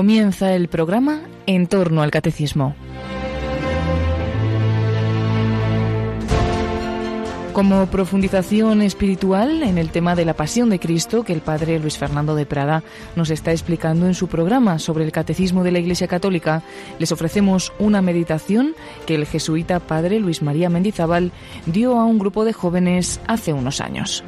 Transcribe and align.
Comienza 0.00 0.54
el 0.54 0.68
programa 0.68 1.20
En 1.44 1.66
torno 1.66 2.00
al 2.00 2.10
Catecismo. 2.10 2.74
Como 7.52 7.84
profundización 7.84 8.80
espiritual 8.80 9.62
en 9.62 9.76
el 9.76 9.90
tema 9.90 10.16
de 10.16 10.24
la 10.24 10.32
pasión 10.32 10.70
de 10.70 10.78
Cristo 10.78 11.22
que 11.22 11.34
el 11.34 11.42
padre 11.42 11.78
Luis 11.78 11.98
Fernando 11.98 12.34
de 12.34 12.46
Prada 12.46 12.82
nos 13.14 13.28
está 13.28 13.50
explicando 13.50 14.06
en 14.06 14.14
su 14.14 14.28
programa 14.28 14.78
sobre 14.78 15.04
el 15.04 15.12
catecismo 15.12 15.64
de 15.64 15.72
la 15.72 15.80
Iglesia 15.80 16.08
Católica, 16.08 16.62
les 16.98 17.12
ofrecemos 17.12 17.70
una 17.78 18.00
meditación 18.00 18.74
que 19.04 19.16
el 19.16 19.26
jesuita 19.26 19.80
padre 19.80 20.18
Luis 20.18 20.40
María 20.40 20.70
Mendizábal 20.70 21.30
dio 21.66 22.00
a 22.00 22.06
un 22.06 22.18
grupo 22.18 22.46
de 22.46 22.54
jóvenes 22.54 23.20
hace 23.26 23.52
unos 23.52 23.82
años. 23.82 24.24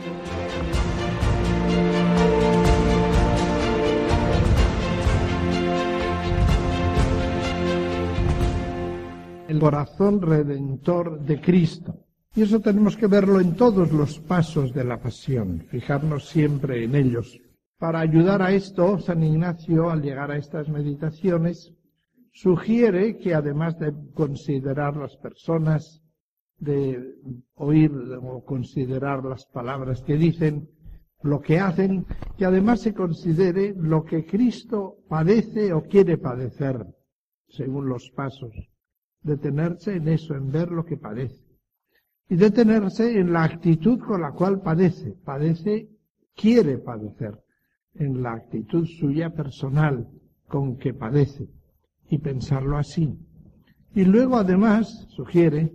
Corazón 9.63 10.21
redentor 10.21 11.21
de 11.21 11.41
Cristo. 11.41 11.95
Y 12.35 12.43
eso 12.43 12.59
tenemos 12.59 12.97
que 12.97 13.07
verlo 13.07 13.39
en 13.39 13.55
todos 13.55 13.93
los 13.93 14.19
pasos 14.19 14.75
de 14.75 14.83
la 14.83 15.01
pasión, 15.01 15.61
fijarnos 15.71 16.27
siempre 16.29 16.83
en 16.83 16.97
ellos. 16.97 17.41
Para 17.79 18.01
ayudar 18.01 18.43
a 18.43 18.51
esto, 18.51 18.99
San 18.99 19.23
Ignacio, 19.23 19.89
al 19.89 20.03
llegar 20.03 20.33
a 20.33 20.37
estas 20.37 20.69
meditaciones, 20.69 21.73
sugiere 22.33 23.19
que 23.19 23.35
además 23.37 23.79
de 23.79 23.95
considerar 24.15 24.97
las 24.97 25.17
personas, 25.17 26.03
de 26.59 27.15
oír 27.55 27.93
o 28.21 28.45
considerar 28.45 29.25
las 29.25 29.47
palabras 29.47 30.03
que 30.03 30.17
dicen, 30.17 30.71
lo 31.23 31.41
que 31.41 31.61
hacen, 31.61 32.05
que 32.37 32.47
además 32.47 32.81
se 32.81 32.95
considere 32.95 33.75
lo 33.77 34.03
que 34.03 34.27
Cristo 34.27 34.97
padece 35.09 35.73
o 35.73 35.85
quiere 35.85 36.19
padecer, 36.19 36.85
según 37.47 37.89
los 37.89 38.11
pasos 38.11 38.72
detenerse 39.23 39.97
en 39.97 40.09
eso, 40.09 40.35
en 40.35 40.51
ver 40.51 40.71
lo 40.71 40.85
que 40.85 40.97
padece. 40.97 41.45
Y 42.29 42.37
detenerse 42.37 43.19
en 43.19 43.33
la 43.33 43.45
actitud 43.45 43.99
con 43.99 44.23
la 44.23 44.33
cual 44.33 44.61
padece. 44.61 45.15
Padece, 45.25 45.89
quiere 46.35 46.79
padecer, 46.79 47.39
en 47.95 48.23
la 48.23 48.33
actitud 48.33 48.87
suya 48.87 49.31
personal 49.31 50.09
con 50.49 50.77
que 50.77 50.95
padece. 50.95 51.49
Y 52.09 52.19
pensarlo 52.19 52.77
así. 52.77 53.19
Y 53.95 54.05
luego 54.05 54.37
además 54.37 55.07
sugiere 55.11 55.73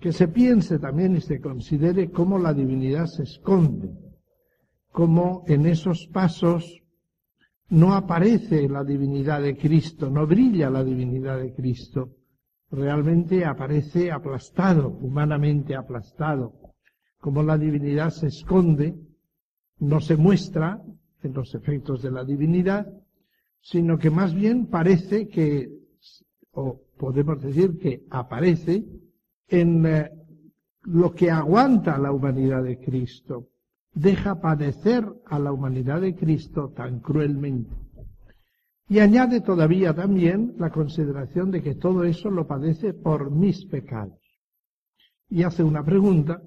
que 0.00 0.12
se 0.12 0.28
piense 0.28 0.78
también 0.78 1.16
y 1.16 1.20
se 1.20 1.40
considere 1.40 2.10
cómo 2.10 2.38
la 2.38 2.54
divinidad 2.54 3.06
se 3.06 3.24
esconde, 3.24 3.90
cómo 4.90 5.44
en 5.46 5.66
esos 5.66 6.06
pasos 6.06 6.82
no 7.68 7.94
aparece 7.94 8.68
la 8.68 8.82
divinidad 8.82 9.42
de 9.42 9.56
Cristo, 9.56 10.10
no 10.10 10.26
brilla 10.26 10.70
la 10.70 10.82
divinidad 10.82 11.38
de 11.38 11.52
Cristo, 11.52 12.16
realmente 12.70 13.44
aparece 13.44 14.10
aplastado, 14.10 14.88
humanamente 14.88 15.74
aplastado, 15.74 16.52
como 17.18 17.42
la 17.42 17.58
divinidad 17.58 18.10
se 18.10 18.28
esconde, 18.28 18.94
no 19.78 20.00
se 20.00 20.16
muestra 20.16 20.82
en 21.22 21.34
los 21.34 21.54
efectos 21.54 22.02
de 22.02 22.10
la 22.10 22.24
divinidad, 22.24 22.86
sino 23.60 23.98
que 23.98 24.10
más 24.10 24.34
bien 24.34 24.66
parece 24.66 25.28
que, 25.28 25.70
o 26.52 26.80
podemos 26.96 27.42
decir 27.42 27.78
que 27.78 28.04
aparece 28.10 28.84
en 29.48 29.86
eh, 29.86 30.10
lo 30.82 31.12
que 31.12 31.30
aguanta 31.30 31.98
la 31.98 32.12
humanidad 32.12 32.62
de 32.62 32.78
Cristo, 32.78 33.48
deja 33.92 34.40
padecer 34.40 35.04
a 35.26 35.38
la 35.38 35.52
humanidad 35.52 36.00
de 36.00 36.14
Cristo 36.14 36.72
tan 36.74 37.00
cruelmente. 37.00 37.74
Y 38.90 38.98
añade 38.98 39.40
todavía 39.40 39.94
también 39.94 40.56
la 40.58 40.70
consideración 40.70 41.52
de 41.52 41.62
que 41.62 41.76
todo 41.76 42.02
eso 42.02 42.28
lo 42.28 42.48
padece 42.48 42.92
por 42.92 43.30
mis 43.30 43.64
pecados. 43.66 44.18
Y 45.28 45.44
hace 45.44 45.62
una 45.62 45.84
pregunta, 45.84 46.42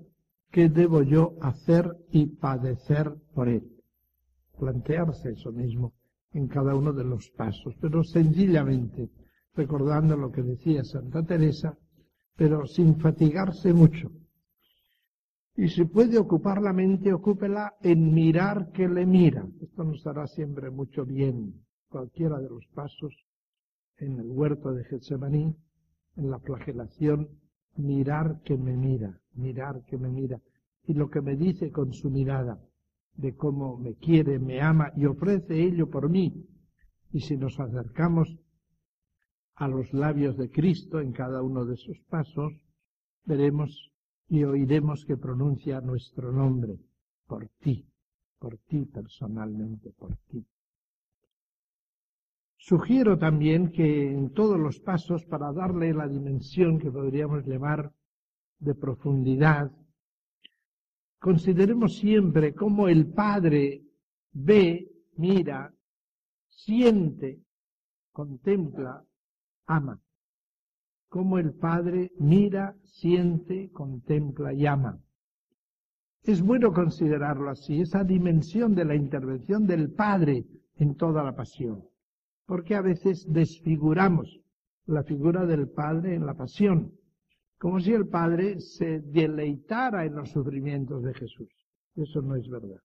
¿qué 0.51 0.67
debo 0.67 1.03
yo 1.03 1.35
hacer 1.39 1.89
y 2.11 2.25
padecer 2.25 3.13
por 3.33 3.47
él? 3.47 3.63
Plantearse 4.59 5.29
eso 5.29 5.53
mismo 5.53 5.93
en 6.33 6.49
cada 6.49 6.75
uno 6.75 6.91
de 6.91 7.05
los 7.05 7.29
pasos, 7.29 7.75
pero 7.79 8.03
sencillamente, 8.03 9.09
recordando 9.53 10.17
lo 10.17 10.29
que 10.29 10.41
decía 10.41 10.83
Santa 10.83 11.23
Teresa, 11.23 11.77
pero 12.35 12.67
sin 12.67 12.99
fatigarse 12.99 13.71
mucho. 13.71 14.11
Y 15.55 15.69
si 15.69 15.85
puede 15.85 16.17
ocupar 16.17 16.61
la 16.61 16.73
mente, 16.73 17.13
ocúpela 17.13 17.75
en 17.81 18.13
mirar 18.13 18.69
que 18.73 18.89
le 18.89 19.05
mira. 19.05 19.47
Esto 19.61 19.85
nos 19.85 20.05
hará 20.05 20.27
siempre 20.27 20.69
mucho 20.69 21.05
bien 21.05 21.63
cualquiera 21.93 22.39
de 22.39 22.49
los 22.49 22.65
pasos 22.73 23.13
en 23.97 24.19
el 24.19 24.31
huerto 24.31 24.73
de 24.73 24.83
Getsemaní, 24.85 25.55
en 26.15 26.31
la 26.31 26.39
flagelación, 26.39 27.29
mirar 27.77 28.41
que 28.43 28.57
me 28.57 28.75
mira, 28.75 29.21
mirar 29.35 29.85
que 29.85 29.99
me 29.99 30.09
mira, 30.09 30.41
y 30.87 30.95
lo 30.95 31.11
que 31.11 31.21
me 31.21 31.35
dice 31.35 31.71
con 31.71 31.93
su 31.93 32.09
mirada, 32.09 32.59
de 33.13 33.35
cómo 33.35 33.77
me 33.77 33.93
quiere, 33.93 34.39
me 34.39 34.59
ama 34.59 34.91
y 34.95 35.05
ofrece 35.05 35.61
ello 35.61 35.87
por 35.87 36.09
mí. 36.09 36.47
Y 37.11 37.19
si 37.21 37.37
nos 37.37 37.59
acercamos 37.59 38.27
a 39.53 39.67
los 39.67 39.93
labios 39.93 40.35
de 40.35 40.49
Cristo 40.49 40.99
en 40.99 41.11
cada 41.11 41.43
uno 41.43 41.63
de 41.63 41.75
esos 41.75 41.99
pasos, 42.09 42.53
veremos 43.23 43.91
y 44.29 44.43
oiremos 44.43 45.05
que 45.05 45.15
pronuncia 45.15 45.79
nuestro 45.79 46.31
nombre, 46.31 46.79
por 47.27 47.47
ti, 47.59 47.85
por 48.39 48.57
ti 48.57 48.83
personalmente, 48.85 49.91
por 49.91 50.17
ti. 50.27 50.43
Sugiero 52.65 53.17
también 53.17 53.73
que 53.73 54.09
en 54.09 54.31
todos 54.31 54.57
los 54.57 54.79
pasos, 54.79 55.25
para 55.25 55.51
darle 55.51 55.93
la 55.93 56.07
dimensión 56.07 56.79
que 56.79 56.89
podríamos 56.89 57.45
llamar 57.45 57.91
de 58.57 58.73
profundidad, 58.73 59.69
consideremos 61.19 61.97
siempre 61.97 62.53
cómo 62.53 62.87
el 62.87 63.07
Padre 63.07 63.83
ve, 64.31 64.89
mira, 65.17 65.73
siente, 66.47 67.41
contempla, 68.13 69.03
ama. 69.65 69.99
Cómo 71.09 71.39
el 71.39 71.51
Padre 71.55 72.13
mira, 72.17 72.77
siente, 72.85 73.71
contempla 73.73 74.53
y 74.53 74.67
ama. 74.67 74.97
Es 76.21 76.41
bueno 76.41 76.71
considerarlo 76.71 77.49
así, 77.49 77.81
esa 77.81 78.05
dimensión 78.05 78.73
de 78.73 78.85
la 78.85 78.95
intervención 78.95 79.67
del 79.67 79.91
Padre 79.91 80.45
en 80.77 80.95
toda 80.95 81.23
la 81.23 81.35
pasión 81.35 81.91
porque 82.45 82.75
a 82.75 82.81
veces 82.81 83.25
desfiguramos 83.31 84.39
la 84.85 85.03
figura 85.03 85.45
del 85.45 85.69
Padre 85.69 86.15
en 86.15 86.25
la 86.25 86.33
pasión, 86.33 86.93
como 87.57 87.79
si 87.79 87.93
el 87.93 88.07
Padre 88.07 88.59
se 88.59 88.99
deleitara 88.99 90.05
en 90.05 90.15
los 90.15 90.31
sufrimientos 90.31 91.03
de 91.03 91.13
Jesús. 91.13 91.49
Eso 91.95 92.21
no 92.21 92.35
es 92.35 92.49
verdad. 92.49 92.81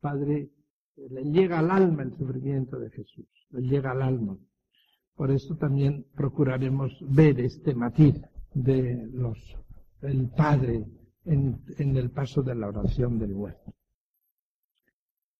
Padre 0.00 0.50
le 0.96 1.24
llega 1.24 1.58
al 1.58 1.70
alma 1.70 2.02
el 2.02 2.16
sufrimiento 2.16 2.78
de 2.78 2.90
Jesús, 2.90 3.26
le 3.50 3.62
llega 3.62 3.92
al 3.92 4.02
alma. 4.02 4.36
Por 5.14 5.30
eso 5.30 5.56
también 5.56 6.06
procuraremos 6.14 6.92
ver 7.08 7.40
este 7.40 7.74
matiz 7.74 8.20
de 8.52 9.06
los, 9.12 9.38
del 10.00 10.28
Padre 10.30 10.84
en, 11.24 11.62
en 11.78 11.96
el 11.96 12.10
paso 12.10 12.42
de 12.42 12.54
la 12.54 12.68
oración 12.68 13.18
del 13.18 13.32
huerto. 13.32 13.72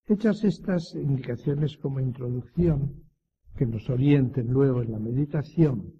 Hechas 0.06 0.44
estas 0.44 0.94
indicaciones 0.94 1.76
como 1.78 1.98
introducción, 1.98 3.02
que 3.56 3.66
nos 3.66 3.88
orienten 3.88 4.48
luego 4.48 4.82
en 4.82 4.92
la 4.92 4.98
meditación, 4.98 5.94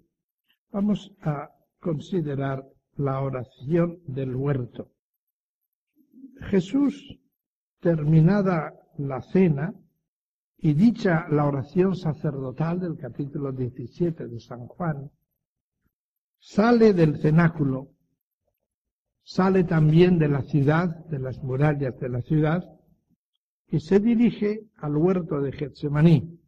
vamos 0.71 1.15
a 1.21 1.49
considerar 1.79 2.65
la 2.97 3.21
oración 3.21 3.99
del 4.07 4.35
huerto. 4.35 4.91
Jesús, 6.49 7.17
terminada 7.79 8.73
la 8.97 9.21
cena 9.21 9.73
y 10.57 10.73
dicha 10.73 11.27
la 11.29 11.45
oración 11.45 11.95
sacerdotal 11.95 12.79
del 12.79 12.97
capítulo 12.97 13.51
17 13.51 14.27
de 14.27 14.39
San 14.39 14.67
Juan, 14.67 15.11
sale 16.39 16.93
del 16.93 17.19
cenáculo, 17.19 17.89
sale 19.23 19.63
también 19.63 20.19
de 20.19 20.27
la 20.27 20.41
ciudad, 20.43 21.05
de 21.05 21.19
las 21.19 21.41
murallas 21.41 21.97
de 21.99 22.09
la 22.09 22.21
ciudad, 22.21 22.63
y 23.67 23.79
se 23.79 23.99
dirige 23.99 24.67
al 24.77 24.95
huerto 24.95 25.41
de 25.41 25.51
Getsemaní 25.51 26.39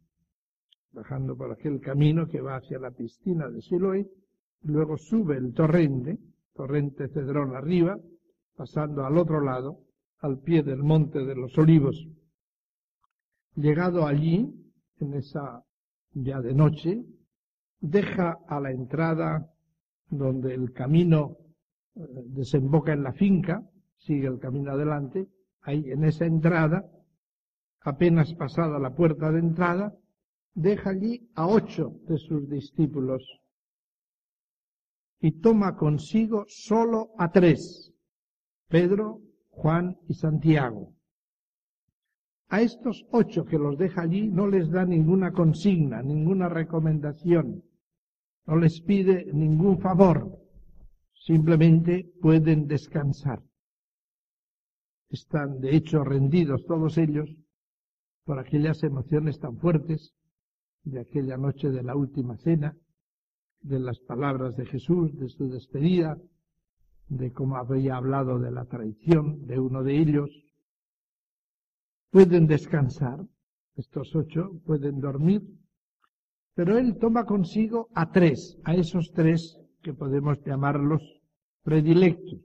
bajando 0.98 1.36
por 1.36 1.52
aquel 1.52 1.80
camino 1.80 2.26
que 2.26 2.40
va 2.40 2.56
hacia 2.56 2.78
la 2.78 2.90
piscina 2.90 3.48
de 3.48 3.62
Siloé, 3.62 4.08
luego 4.62 4.96
sube 4.96 5.36
el 5.36 5.54
torrente, 5.54 6.18
torrente 6.54 7.08
Cedrón 7.08 7.54
arriba, 7.54 7.96
pasando 8.56 9.06
al 9.06 9.16
otro 9.16 9.40
lado, 9.40 9.78
al 10.18 10.40
pie 10.40 10.64
del 10.64 10.82
monte 10.82 11.24
de 11.24 11.36
los 11.36 11.56
olivos. 11.56 11.96
Llegado 13.54 14.06
allí, 14.06 14.52
en 14.98 15.14
esa 15.14 15.62
ya 16.14 16.40
de 16.40 16.54
noche, 16.54 17.04
deja 17.80 18.36
a 18.48 18.58
la 18.58 18.72
entrada 18.72 19.48
donde 20.10 20.52
el 20.52 20.72
camino 20.72 21.36
eh, 21.94 22.00
desemboca 22.26 22.92
en 22.92 23.04
la 23.04 23.12
finca, 23.12 23.62
sigue 23.98 24.26
el 24.26 24.40
camino 24.40 24.72
adelante, 24.72 25.28
ahí 25.62 25.92
en 25.92 26.02
esa 26.02 26.26
entrada, 26.26 26.84
apenas 27.82 28.34
pasada 28.34 28.80
la 28.80 28.96
puerta 28.96 29.30
de 29.30 29.38
entrada, 29.38 29.94
deja 30.58 30.90
allí 30.90 31.30
a 31.36 31.46
ocho 31.46 32.00
de 32.08 32.18
sus 32.18 32.48
discípulos 32.48 33.22
y 35.20 35.40
toma 35.40 35.76
consigo 35.76 36.46
solo 36.48 37.12
a 37.16 37.30
tres, 37.30 37.92
Pedro, 38.68 39.20
Juan 39.50 39.96
y 40.08 40.14
Santiago. 40.14 40.94
A 42.48 42.60
estos 42.60 43.06
ocho 43.12 43.44
que 43.44 43.56
los 43.56 43.78
deja 43.78 44.02
allí 44.02 44.28
no 44.28 44.48
les 44.48 44.68
da 44.70 44.84
ninguna 44.84 45.32
consigna, 45.32 46.02
ninguna 46.02 46.48
recomendación, 46.48 47.62
no 48.46 48.56
les 48.56 48.80
pide 48.80 49.32
ningún 49.32 49.78
favor, 49.78 50.40
simplemente 51.14 52.10
pueden 52.20 52.66
descansar. 52.66 53.42
Están 55.08 55.60
de 55.60 55.76
hecho 55.76 56.02
rendidos 56.02 56.64
todos 56.66 56.98
ellos 56.98 57.30
por 58.24 58.40
aquellas 58.40 58.82
emociones 58.82 59.38
tan 59.38 59.56
fuertes 59.58 60.14
de 60.90 61.00
aquella 61.00 61.36
noche 61.36 61.70
de 61.70 61.82
la 61.82 61.94
última 61.94 62.36
cena, 62.36 62.76
de 63.60 63.78
las 63.78 63.98
palabras 64.00 64.56
de 64.56 64.66
Jesús, 64.66 65.16
de 65.18 65.28
su 65.28 65.48
despedida, 65.48 66.16
de 67.08 67.32
cómo 67.32 67.56
había 67.56 67.96
hablado 67.96 68.38
de 68.38 68.50
la 68.50 68.64
traición 68.64 69.46
de 69.46 69.58
uno 69.58 69.82
de 69.82 69.98
ellos. 69.98 70.30
Pueden 72.10 72.46
descansar, 72.46 73.20
estos 73.76 74.14
ocho 74.14 74.60
pueden 74.64 75.00
dormir, 75.00 75.42
pero 76.54 76.78
él 76.78 76.98
toma 76.98 77.24
consigo 77.24 77.88
a 77.94 78.10
tres, 78.10 78.58
a 78.64 78.74
esos 78.74 79.12
tres 79.12 79.58
que 79.82 79.94
podemos 79.94 80.42
llamarlos 80.44 81.02
predilectos. 81.62 82.40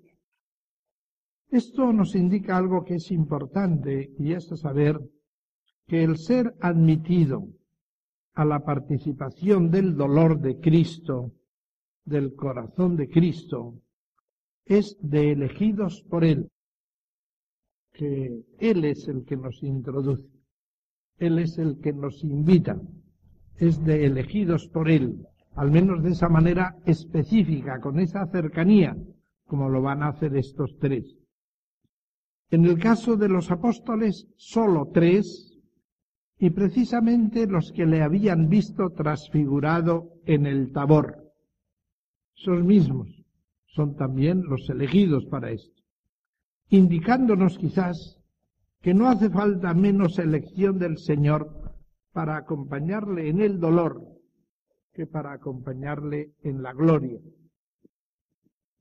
Esto 1.49 1.93
nos 1.93 2.15
indica 2.15 2.57
algo 2.57 2.83
que 2.83 2.95
es 2.95 3.11
importante 3.11 4.11
y 4.17 4.33
es 4.33 4.47
saber 4.59 4.99
que 5.87 6.03
el 6.03 6.17
ser 6.17 6.55
admitido 6.61 7.47
a 8.33 8.45
la 8.45 8.63
participación 8.63 9.69
del 9.69 9.95
dolor 9.95 10.39
de 10.39 10.59
Cristo, 10.59 11.31
del 12.05 12.35
corazón 12.35 12.95
de 12.95 13.09
Cristo, 13.09 13.81
es 14.65 14.97
de 15.01 15.31
elegidos 15.31 16.03
por 16.09 16.23
Él, 16.23 16.49
que 17.91 18.43
Él 18.59 18.85
es 18.85 19.07
el 19.07 19.23
que 19.25 19.37
nos 19.37 19.61
introduce, 19.61 20.27
Él 21.17 21.39
es 21.39 21.57
el 21.57 21.79
que 21.79 21.93
nos 21.93 22.23
invita, 22.23 22.81
es 23.57 23.83
de 23.83 24.05
elegidos 24.05 24.67
por 24.67 24.89
Él, 24.89 25.27
al 25.55 25.69
menos 25.69 26.01
de 26.01 26.11
esa 26.11 26.29
manera 26.29 26.75
específica, 26.85 27.79
con 27.79 27.99
esa 27.99 28.25
cercanía, 28.27 28.97
como 29.45 29.69
lo 29.69 29.81
van 29.81 30.01
a 30.01 30.07
hacer 30.07 30.35
estos 30.35 30.77
tres. 30.79 31.17
En 32.49 32.65
el 32.65 32.79
caso 32.79 33.15
de 33.15 33.29
los 33.29 33.51
apóstoles, 33.51 34.27
solo 34.37 34.89
tres 34.91 35.52
y 36.37 36.49
precisamente 36.49 37.47
los 37.47 37.71
que 37.71 37.85
le 37.85 38.01
habían 38.01 38.49
visto 38.49 38.89
transfigurado 38.89 40.13
en 40.25 40.45
el 40.45 40.71
tabor. 40.71 41.33
Esos 42.35 42.63
mismos 42.63 43.09
son 43.67 43.95
también 43.95 44.43
los 44.43 44.69
elegidos 44.69 45.25
para 45.25 45.51
esto, 45.51 45.81
indicándonos 46.69 47.57
quizás 47.57 48.19
que 48.81 48.93
no 48.93 49.07
hace 49.07 49.29
falta 49.29 49.73
menos 49.73 50.19
elección 50.19 50.77
del 50.77 50.97
Señor 50.97 51.49
para 52.11 52.37
acompañarle 52.37 53.29
en 53.29 53.39
el 53.39 53.59
dolor 53.59 54.05
que 54.93 55.07
para 55.07 55.33
acompañarle 55.33 56.33
en 56.43 56.61
la 56.61 56.73
gloria. 56.73 57.19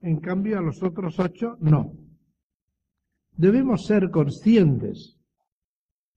En 0.01 0.21
cambio, 0.21 0.59
a 0.59 0.63
los 0.63 0.83
otros 0.83 1.19
ocho, 1.19 1.57
no. 1.61 1.93
Debemos 3.37 3.87
ser 3.87 4.11
conscientes 4.11 5.19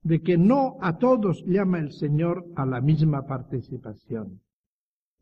de 0.05 0.21
que 0.21 0.37
no 0.37 0.77
a 0.81 0.99
todos 0.99 1.43
llama 1.47 1.79
el 1.79 1.91
Señor 1.91 2.45
a 2.55 2.63
la 2.63 2.79
misma 2.79 3.25
participación 3.25 4.39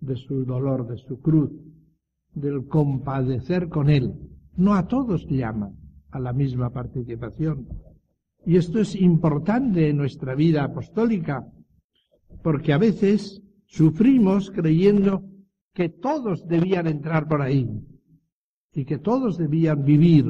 de 0.02 0.18
su 0.18 0.44
dolor, 0.44 0.86
de 0.86 0.98
su 0.98 1.22
cruz, 1.22 1.52
del 2.34 2.68
compadecer 2.68 3.70
con 3.70 3.90
Él. 3.90 4.14
No 4.58 4.74
a 4.74 4.86
todos 4.86 5.26
llama 5.30 5.72
a 6.12 6.20
la 6.20 6.34
misma 6.34 6.70
participación. 6.70 7.66
Y 8.46 8.58
esto 8.58 8.82
es 8.82 8.94
importante 8.96 9.88
en 9.88 9.96
nuestra 9.96 10.36
vida 10.36 10.66
apostólica, 10.66 11.48
porque 12.44 12.74
a 12.74 12.78
veces 12.78 13.42
sufrimos 13.66 14.52
creyendo 14.52 15.24
que 15.74 15.88
todos 15.88 16.46
debían 16.46 16.88
entrar 16.88 17.30
por 17.30 17.42
ahí 17.42 17.70
y 18.74 18.84
que 18.84 18.98
todos 18.98 19.38
debían 19.38 19.86
vivir 19.86 20.26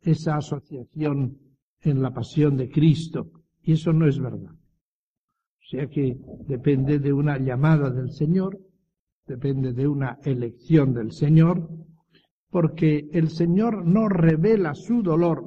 esa 0.00 0.38
asociación 0.38 1.38
en 1.82 2.02
la 2.02 2.12
pasión 2.12 2.56
de 2.56 2.68
Cristo 2.68 3.30
y 3.66 3.72
eso 3.72 3.92
no 3.92 4.06
es 4.06 4.18
verdad. 4.18 4.52
O 4.52 5.68
sea 5.68 5.88
que 5.88 6.16
depende 6.46 7.00
de 7.00 7.12
una 7.12 7.36
llamada 7.36 7.90
del 7.90 8.12
Señor, 8.12 8.60
depende 9.26 9.72
de 9.72 9.88
una 9.88 10.20
elección 10.22 10.94
del 10.94 11.10
Señor, 11.10 11.68
porque 12.48 13.08
el 13.12 13.28
Señor 13.28 13.84
no 13.84 14.08
revela 14.08 14.74
su 14.74 15.02
dolor, 15.02 15.44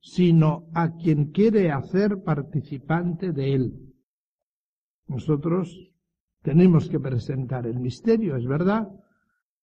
sino 0.00 0.68
a 0.74 0.96
quien 0.96 1.30
quiere 1.30 1.70
hacer 1.70 2.24
participante 2.24 3.32
de 3.32 3.54
él. 3.54 3.94
Nosotros 5.06 5.92
tenemos 6.42 6.88
que 6.88 6.98
presentar 6.98 7.68
el 7.68 7.78
misterio, 7.78 8.34
es 8.34 8.44
verdad, 8.44 8.88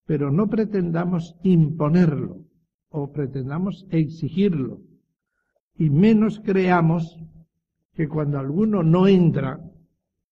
pero 0.05 0.31
no 0.31 0.47
pretendamos 0.47 1.35
imponerlo 1.43 2.45
o 2.87 3.11
pretendamos 3.11 3.85
exigirlo, 3.89 4.79
y 5.75 5.89
menos 5.89 6.39
creamos 6.39 7.19
que 7.99 8.07
cuando 8.07 8.39
alguno 8.39 8.81
no 8.81 9.09
entra, 9.09 9.59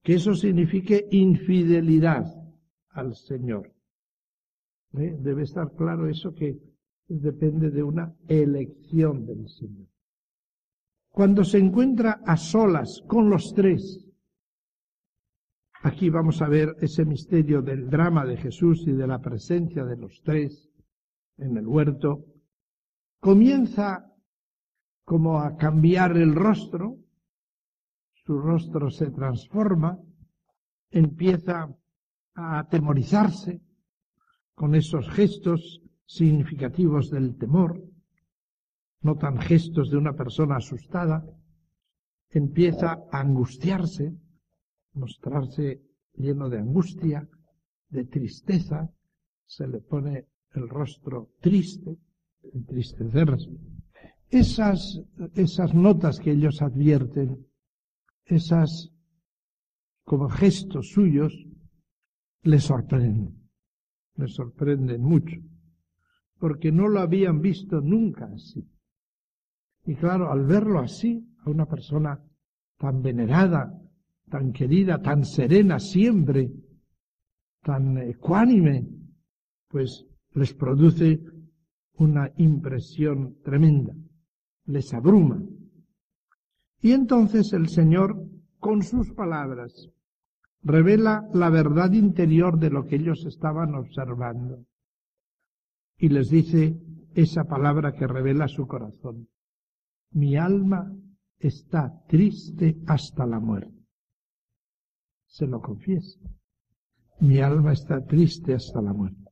que 0.02 0.14
eso 0.14 0.32
signifique 0.32 1.06
infidelidad 1.10 2.24
al 2.88 3.14
Señor. 3.14 3.70
¿Eh? 4.94 5.18
Debe 5.20 5.42
estar 5.42 5.74
claro 5.74 6.08
eso 6.08 6.32
que 6.32 6.58
depende 7.08 7.68
de 7.68 7.82
una 7.82 8.16
elección 8.26 9.26
del 9.26 9.46
Señor. 9.50 9.86
Cuando 11.10 11.44
se 11.44 11.58
encuentra 11.58 12.22
a 12.24 12.38
solas 12.38 13.02
con 13.06 13.28
los 13.28 13.52
tres, 13.52 14.02
aquí 15.82 16.08
vamos 16.08 16.40
a 16.40 16.48
ver 16.48 16.74
ese 16.80 17.04
misterio 17.04 17.60
del 17.60 17.90
drama 17.90 18.24
de 18.24 18.38
Jesús 18.38 18.82
y 18.86 18.92
de 18.92 19.06
la 19.06 19.20
presencia 19.20 19.84
de 19.84 19.98
los 19.98 20.22
tres 20.22 20.70
en 21.36 21.54
el 21.58 21.66
huerto, 21.66 22.24
comienza 23.20 24.10
como 25.04 25.40
a 25.40 25.54
cambiar 25.58 26.16
el 26.16 26.34
rostro, 26.34 26.96
su 28.28 28.38
rostro 28.38 28.90
se 28.90 29.10
transforma, 29.10 29.98
empieza 30.90 31.74
a 32.34 32.58
atemorizarse 32.58 33.62
con 34.54 34.74
esos 34.74 35.08
gestos 35.08 35.80
significativos 36.04 37.08
del 37.08 37.38
temor, 37.38 37.82
no 39.00 39.16
tan 39.16 39.38
gestos 39.38 39.90
de 39.90 39.96
una 39.96 40.12
persona 40.12 40.56
asustada, 40.56 41.24
empieza 42.28 43.02
a 43.10 43.20
angustiarse, 43.20 44.12
mostrarse 44.92 45.80
lleno 46.12 46.50
de 46.50 46.58
angustia, 46.58 47.26
de 47.88 48.04
tristeza, 48.04 48.90
se 49.46 49.66
le 49.66 49.80
pone 49.80 50.26
el 50.52 50.68
rostro 50.68 51.30
triste, 51.40 51.96
entristecerse. 52.52 53.48
Esas, 54.28 55.00
esas 55.34 55.72
notas 55.72 56.20
que 56.20 56.32
ellos 56.32 56.60
advierten 56.60 57.47
esas 58.28 58.92
como 60.04 60.28
gestos 60.28 60.90
suyos 60.90 61.34
le 62.42 62.60
sorprenden, 62.60 63.50
le 64.16 64.28
sorprenden 64.28 65.02
mucho, 65.02 65.36
porque 66.38 66.70
no 66.70 66.88
lo 66.88 67.00
habían 67.00 67.40
visto 67.40 67.80
nunca 67.80 68.26
así. 68.26 68.66
Y 69.84 69.94
claro, 69.96 70.30
al 70.30 70.44
verlo 70.44 70.80
así, 70.80 71.26
a 71.44 71.50
una 71.50 71.66
persona 71.66 72.22
tan 72.78 73.02
venerada, 73.02 73.72
tan 74.30 74.52
querida, 74.52 75.00
tan 75.00 75.24
serena 75.24 75.78
siempre, 75.78 76.52
tan 77.62 77.98
ecuánime, 77.98 78.86
pues 79.68 80.06
les 80.32 80.54
produce 80.54 81.20
una 81.94 82.30
impresión 82.36 83.38
tremenda, 83.42 83.94
les 84.66 84.92
abruma. 84.94 85.42
Y 86.80 86.92
entonces 86.92 87.52
el 87.52 87.68
Señor, 87.68 88.24
con 88.60 88.82
sus 88.82 89.12
palabras, 89.12 89.90
revela 90.62 91.28
la 91.32 91.50
verdad 91.50 91.92
interior 91.92 92.58
de 92.58 92.70
lo 92.70 92.86
que 92.86 92.96
ellos 92.96 93.24
estaban 93.26 93.74
observando. 93.74 94.64
Y 95.96 96.08
les 96.10 96.30
dice 96.30 96.78
esa 97.14 97.44
palabra 97.44 97.92
que 97.94 98.06
revela 98.06 98.46
su 98.46 98.66
corazón. 98.66 99.28
Mi 100.12 100.36
alma 100.36 100.94
está 101.38 102.04
triste 102.06 102.78
hasta 102.86 103.26
la 103.26 103.40
muerte. 103.40 103.86
Se 105.26 105.46
lo 105.46 105.60
confiesa. 105.60 106.20
Mi 107.20 107.40
alma 107.40 107.72
está 107.72 108.04
triste 108.04 108.54
hasta 108.54 108.80
la 108.80 108.92
muerte. 108.92 109.24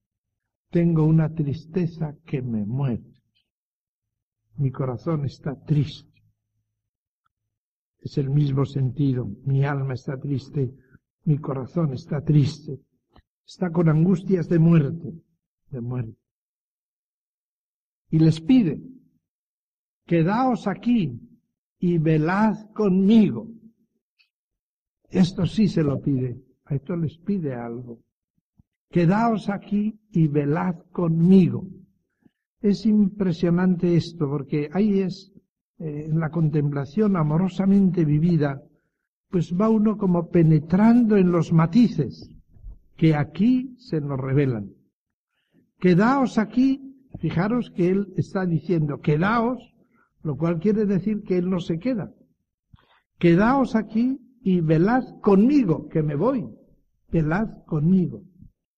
Tengo 0.70 1.04
una 1.04 1.32
tristeza 1.32 2.16
que 2.26 2.42
me 2.42 2.66
muere. 2.66 3.14
Mi 4.56 4.72
corazón 4.72 5.24
está 5.24 5.54
triste 5.64 6.05
es 8.00 8.18
el 8.18 8.30
mismo 8.30 8.64
sentido. 8.64 9.28
Mi 9.44 9.64
alma 9.64 9.94
está 9.94 10.18
triste 10.18 10.72
mi 11.26 11.38
corazón 11.38 11.92
está 11.92 12.20
triste, 12.20 12.80
está 13.44 13.70
con 13.70 13.88
angustias 13.88 14.48
de 14.48 14.60
muerte, 14.60 15.12
de 15.70 15.80
muerte. 15.80 16.16
Y 18.10 18.20
les 18.20 18.40
pide, 18.40 18.80
quedaos 20.06 20.68
aquí 20.68 21.20
y 21.80 21.98
velad 21.98 22.70
conmigo. 22.72 23.48
Esto 25.10 25.46
sí 25.46 25.66
se 25.66 25.82
lo 25.82 26.00
pide, 26.00 26.40
a 26.64 26.76
esto 26.76 26.94
les 26.94 27.18
pide 27.18 27.54
algo. 27.54 28.04
Quedaos 28.88 29.48
aquí 29.48 29.98
y 30.12 30.28
velad 30.28 30.76
conmigo. 30.92 31.66
Es 32.60 32.86
impresionante 32.86 33.96
esto, 33.96 34.28
porque 34.28 34.70
ahí 34.72 35.00
es 35.00 35.32
eh, 35.78 36.06
en 36.08 36.20
la 36.20 36.30
contemplación 36.30 37.16
amorosamente 37.16 38.04
vivida, 38.04 38.62
pues 39.30 39.52
va 39.52 39.68
uno 39.68 39.98
como 39.98 40.28
penetrando 40.30 41.16
en 41.16 41.32
los 41.32 41.52
matices 41.52 42.30
que 42.96 43.14
aquí 43.14 43.74
se 43.78 44.00
nos 44.00 44.18
revelan. 44.18 44.70
Quedaos 45.78 46.38
aquí, 46.38 46.94
fijaros 47.18 47.70
que 47.70 47.90
él 47.90 48.12
está 48.16 48.46
diciendo, 48.46 49.00
quedaos, 49.00 49.74
lo 50.22 50.36
cual 50.36 50.58
quiere 50.58 50.86
decir 50.86 51.22
que 51.22 51.36
él 51.36 51.50
no 51.50 51.60
se 51.60 51.78
queda. 51.78 52.10
Quedaos 53.18 53.76
aquí 53.76 54.18
y 54.42 54.60
velad 54.60 55.04
conmigo, 55.20 55.88
que 55.88 56.02
me 56.02 56.14
voy. 56.14 56.46
Velad 57.10 57.64
conmigo. 57.66 58.22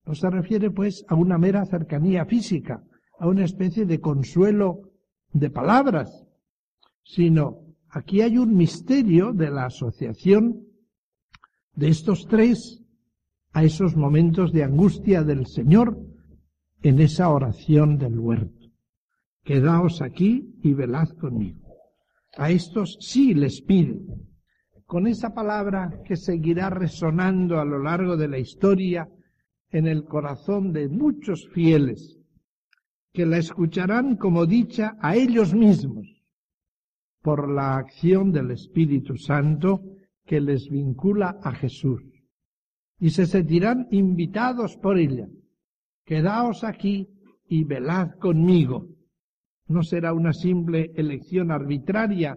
No 0.04 0.14
se 0.14 0.30
refiere 0.30 0.70
pues 0.70 1.04
a 1.08 1.14
una 1.14 1.38
mera 1.38 1.64
cercanía 1.66 2.24
física, 2.24 2.82
a 3.18 3.28
una 3.28 3.44
especie 3.44 3.84
de 3.84 4.00
consuelo 4.00 4.90
de 5.32 5.50
palabras, 5.50 6.27
sino 7.08 7.74
aquí 7.88 8.20
hay 8.20 8.36
un 8.36 8.54
misterio 8.54 9.32
de 9.32 9.50
la 9.50 9.64
asociación 9.64 10.66
de 11.74 11.88
estos 11.88 12.26
tres 12.26 12.84
a 13.52 13.64
esos 13.64 13.96
momentos 13.96 14.52
de 14.52 14.62
angustia 14.62 15.24
del 15.24 15.46
Señor 15.46 15.98
en 16.82 17.00
esa 17.00 17.30
oración 17.30 17.96
del 17.96 18.18
huerto. 18.18 18.68
Quedaos 19.42 20.02
aquí 20.02 20.54
y 20.62 20.74
velad 20.74 21.08
conmigo. 21.18 21.66
A 22.36 22.50
estos 22.50 22.98
sí 23.00 23.32
les 23.32 23.62
pide, 23.62 23.98
con 24.84 25.06
esa 25.06 25.32
palabra 25.32 26.02
que 26.04 26.16
seguirá 26.16 26.68
resonando 26.68 27.58
a 27.58 27.64
lo 27.64 27.82
largo 27.82 28.18
de 28.18 28.28
la 28.28 28.38
historia 28.38 29.08
en 29.70 29.86
el 29.86 30.04
corazón 30.04 30.74
de 30.74 30.90
muchos 30.90 31.48
fieles, 31.54 32.18
que 33.14 33.24
la 33.24 33.38
escucharán 33.38 34.16
como 34.16 34.44
dicha 34.44 34.98
a 35.00 35.16
ellos 35.16 35.54
mismos 35.54 36.17
por 37.22 37.48
la 37.50 37.76
acción 37.76 38.32
del 38.32 38.50
Espíritu 38.50 39.16
Santo 39.16 39.82
que 40.24 40.40
les 40.40 40.68
vincula 40.68 41.38
a 41.42 41.52
Jesús. 41.52 42.02
Y 43.00 43.10
se 43.10 43.26
sentirán 43.26 43.88
invitados 43.90 44.76
por 44.76 44.98
ella. 44.98 45.28
Quedaos 46.04 46.64
aquí 46.64 47.08
y 47.48 47.64
velad 47.64 48.10
conmigo. 48.18 48.86
No 49.66 49.82
será 49.82 50.12
una 50.12 50.32
simple 50.32 50.92
elección 50.94 51.50
arbitraria 51.50 52.36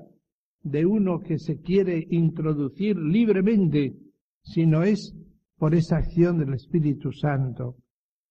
de 0.64 0.86
uno 0.86 1.20
que 1.20 1.40
se 1.40 1.60
quiere 1.62 2.06
introducir 2.10 2.98
libremente, 2.98 3.96
sino 4.44 4.84
es 4.84 5.16
por 5.58 5.76
esa 5.76 5.98
acción 5.98 6.40
del 6.40 6.54
Espíritu 6.54 7.12
Santo 7.12 7.78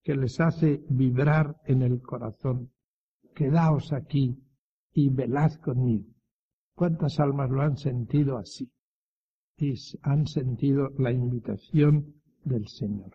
que 0.02 0.14
les 0.14 0.40
hace 0.40 0.82
vibrar 0.88 1.56
en 1.64 1.82
el 1.82 2.00
corazón. 2.00 2.70
Quedaos 3.34 3.92
aquí 3.92 4.36
y 4.92 5.08
velad 5.10 5.52
conmigo. 5.54 6.09
¿Cuántas 6.74 7.20
almas 7.20 7.50
lo 7.50 7.62
han 7.62 7.76
sentido 7.76 8.38
así? 8.38 8.70
Y 9.56 9.74
han 10.02 10.26
sentido 10.26 10.88
la 10.98 11.12
invitación 11.12 12.14
del 12.44 12.66
Señor. 12.68 13.12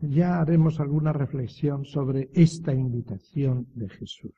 Ya 0.00 0.40
haremos 0.40 0.78
alguna 0.80 1.12
reflexión 1.12 1.84
sobre 1.84 2.30
esta 2.32 2.72
invitación 2.72 3.66
de 3.74 3.88
Jesús. 3.88 4.34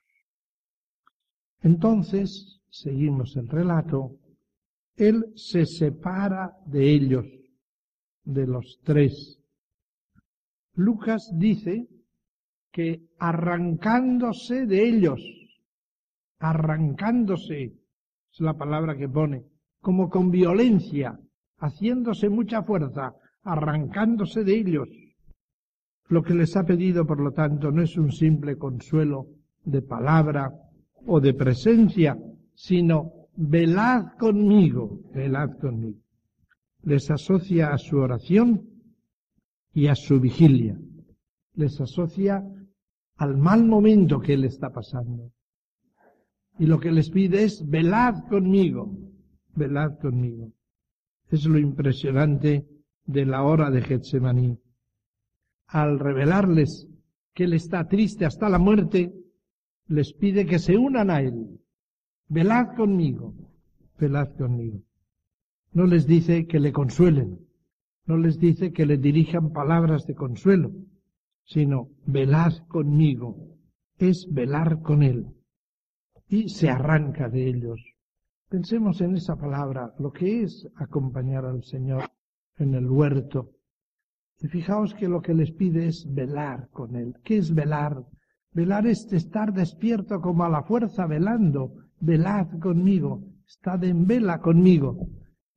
Entonces, 1.63 2.61
seguimos 2.71 3.37
el 3.37 3.49
relato, 3.49 4.17
Él 4.97 5.33
se 5.37 5.67
separa 5.67 6.57
de 6.67 6.91
ellos, 6.91 7.27
de 8.25 8.47
los 8.47 8.81
tres. 8.83 9.39
Lucas 10.75 11.31
dice 11.35 11.87
que 12.73 13.09
arrancándose 13.19 14.65
de 14.67 14.89
ellos, 14.89 15.21
arrancándose, 16.41 17.75
es 18.33 18.41
la 18.41 18.55
palabra 18.55 18.97
que 18.97 19.09
pone, 19.09 19.45
como 19.81 20.09
con 20.09 20.31
violencia, 20.31 21.19
haciéndose 21.59 22.29
mucha 22.29 22.63
fuerza, 22.63 23.15
arrancándose 23.43 24.43
de 24.43 24.59
ellos. 24.59 24.89
Lo 26.09 26.23
que 26.23 26.35
les 26.35 26.57
ha 26.57 26.65
pedido, 26.65 27.07
por 27.07 27.21
lo 27.21 27.33
tanto, 27.33 27.71
no 27.71 27.83
es 27.83 27.97
un 27.97 28.11
simple 28.11 28.57
consuelo 28.57 29.29
de 29.65 29.83
palabra 29.83 30.51
o 31.07 31.21
de 31.21 31.35
presencia, 31.35 32.17
sino 32.55 33.13
velad 33.37 34.17
conmigo, 34.19 35.01
velad 35.15 35.51
conmigo. 35.61 36.01
Les 36.83 37.11
asocia 37.11 37.73
a 37.73 37.79
su 37.79 37.99
oración 37.99 38.67
y 39.73 39.87
a 39.87 39.95
su 39.95 40.19
vigilia. 40.19 40.79
Les 41.55 41.79
asocia 41.81 42.43
al 43.17 43.37
mal 43.37 43.65
momento 43.67 44.19
que 44.21 44.35
él 44.35 44.45
está 44.45 44.71
pasando. 44.71 45.31
Y 46.61 46.67
lo 46.67 46.79
que 46.79 46.93
les 46.93 47.09
pide 47.09 47.45
es, 47.45 47.67
velad 47.67 48.29
conmigo, 48.29 48.95
velad 49.55 49.99
conmigo. 49.99 50.53
Es 51.31 51.47
lo 51.47 51.59
impresionante 51.59 52.67
de 53.07 53.25
la 53.25 53.45
hora 53.45 53.71
de 53.71 53.81
Getsemaní. 53.81 54.59
Al 55.69 55.99
revelarles 55.99 56.87
que 57.33 57.45
él 57.45 57.55
está 57.55 57.89
triste 57.89 58.27
hasta 58.27 58.51
la 58.51 58.59
muerte, 58.59 59.11
les 59.87 60.13
pide 60.13 60.45
que 60.45 60.59
se 60.59 60.77
unan 60.77 61.09
a 61.09 61.23
él. 61.23 61.61
Velad 62.29 62.77
conmigo, 62.77 63.35
velad 63.99 64.37
conmigo. 64.37 64.83
No 65.73 65.87
les 65.87 66.07
dice 66.07 66.47
que 66.47 66.61
le 66.61 66.73
consuelen, 66.73 67.39
no 68.05 68.19
les 68.19 68.39
dice 68.39 68.71
que 68.71 68.85
le 68.85 68.99
dirijan 68.99 69.55
palabras 69.55 70.07
de 70.07 70.15
consuelo, 70.15 70.73
sino 71.43 71.89
velad 72.05 72.53
conmigo, 72.69 73.57
es 73.97 74.29
velar 74.31 74.83
con 74.83 75.03
él 75.03 75.40
y 76.31 76.49
se 76.49 76.71
arranca 76.71 77.29
de 77.29 77.49
ellos. 77.49 77.85
Pensemos 78.49 79.01
en 79.01 79.17
esa 79.17 79.37
palabra, 79.37 79.93
lo 79.99 80.13
que 80.13 80.43
es 80.43 80.67
acompañar 80.77 81.45
al 81.45 81.65
Señor 81.65 82.05
en 82.57 82.75
el 82.75 82.89
huerto. 82.89 83.51
Y 84.39 84.47
fijaos 84.47 84.95
que 84.95 85.09
lo 85.09 85.21
que 85.21 85.35
les 85.35 85.51
pide 85.51 85.89
es 85.89 86.07
velar 86.09 86.69
con 86.71 86.95
Él. 86.95 87.17
¿Qué 87.25 87.39
es 87.39 87.53
velar? 87.53 88.05
Velar 88.53 88.87
es 88.87 89.13
estar 89.13 89.53
despierto 89.53 90.21
como 90.21 90.45
a 90.45 90.49
la 90.49 90.63
fuerza 90.63 91.07
velando. 91.07 91.75
Velad 92.01 92.59
conmigo, 92.61 93.25
estad 93.47 93.83
en 93.85 94.07
vela 94.07 94.41
conmigo. 94.41 95.09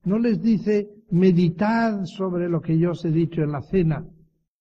No 0.03 0.17
les 0.17 0.41
dice 0.41 0.89
meditad 1.11 2.03
sobre 2.05 2.49
lo 2.49 2.61
que 2.61 2.77
yo 2.77 2.91
os 2.91 3.05
he 3.05 3.11
dicho 3.11 3.43
en 3.43 3.51
la 3.51 3.61
cena. 3.61 4.05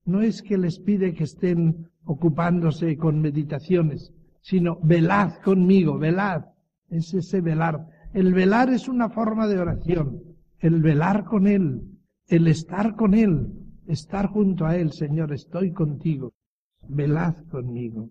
No 0.04 0.20
es 0.20 0.42
que 0.42 0.58
les 0.58 0.78
pide 0.78 1.14
que 1.14 1.24
estén 1.24 1.88
ocupándose 2.04 2.96
con 2.96 3.20
meditaciones, 3.20 4.12
sino 4.42 4.78
velad 4.82 5.40
conmigo, 5.42 5.98
velad. 5.98 6.44
Es 6.90 7.14
ese 7.14 7.40
velar. 7.40 7.86
El 8.12 8.34
velar 8.34 8.68
es 8.70 8.88
una 8.88 9.08
forma 9.08 9.46
de 9.46 9.58
oración. 9.58 10.22
El 10.58 10.82
velar 10.82 11.24
con 11.24 11.46
Él, 11.46 11.80
el 12.26 12.46
estar 12.48 12.94
con 12.94 13.14
Él, 13.14 13.48
estar 13.86 14.26
junto 14.28 14.66
a 14.66 14.76
Él, 14.76 14.92
Señor, 14.92 15.32
estoy 15.32 15.72
contigo. 15.72 16.34
Velad 16.88 17.36
conmigo. 17.48 18.10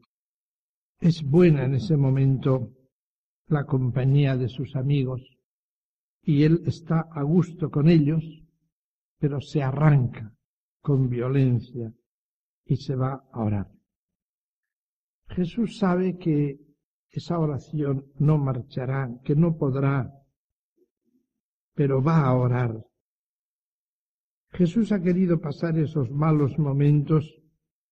Es 0.99 1.23
buena 1.23 1.65
en 1.65 1.75
ese 1.75 1.97
momento 1.97 2.71
la 3.47 3.65
compañía 3.65 4.37
de 4.37 4.47
sus 4.47 4.75
amigos 4.75 5.21
y 6.23 6.43
Él 6.43 6.63
está 6.65 7.01
a 7.11 7.23
gusto 7.23 7.69
con 7.69 7.89
ellos, 7.89 8.23
pero 9.19 9.41
se 9.41 9.61
arranca 9.61 10.33
con 10.81 11.09
violencia 11.09 11.93
y 12.65 12.77
se 12.77 12.95
va 12.95 13.23
a 13.31 13.39
orar. 13.39 13.80
Jesús 15.35 15.77
sabe 15.77 16.17
que 16.17 16.59
esa 17.09 17.39
oración 17.39 18.05
no 18.19 18.37
marchará, 18.37 19.09
que 19.23 19.35
no 19.35 19.57
podrá, 19.57 20.11
pero 21.73 22.03
va 22.03 22.25
a 22.25 22.35
orar. 22.35 22.85
Jesús 24.51 24.91
ha 24.91 25.01
querido 25.01 25.39
pasar 25.39 25.77
esos 25.77 26.09
malos 26.11 26.57
momentos 26.59 27.41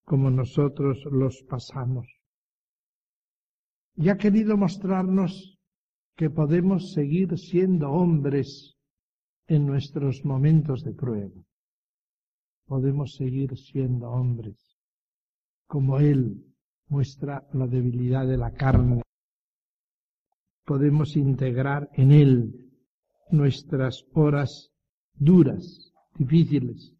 como 0.03 0.29
nosotros 0.29 1.05
los 1.11 1.41
pasamos. 1.43 2.07
Y 3.95 4.09
ha 4.09 4.17
querido 4.17 4.57
mostrarnos 4.57 5.59
que 6.15 6.29
podemos 6.29 6.91
seguir 6.91 7.37
siendo 7.37 7.89
hombres 7.91 8.77
en 9.47 9.65
nuestros 9.65 10.25
momentos 10.25 10.83
de 10.83 10.93
prueba. 10.93 11.41
Podemos 12.65 13.15
seguir 13.15 13.57
siendo 13.57 14.09
hombres 14.09 14.77
como 15.67 15.99
Él 15.99 16.48
muestra 16.89 17.47
la 17.53 17.67
debilidad 17.67 18.27
de 18.27 18.37
la 18.37 18.51
carne. 18.51 19.01
Podemos 20.65 21.15
integrar 21.15 21.89
en 21.93 22.11
él 22.11 22.69
nuestras 23.31 24.05
horas 24.13 24.71
duras, 25.13 25.93
difíciles, 26.17 26.93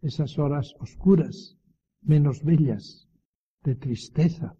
esas 0.00 0.38
horas 0.38 0.74
oscuras, 0.78 1.56
menos 2.02 2.42
bellas, 2.44 3.08
de 3.62 3.74
tristeza, 3.74 4.56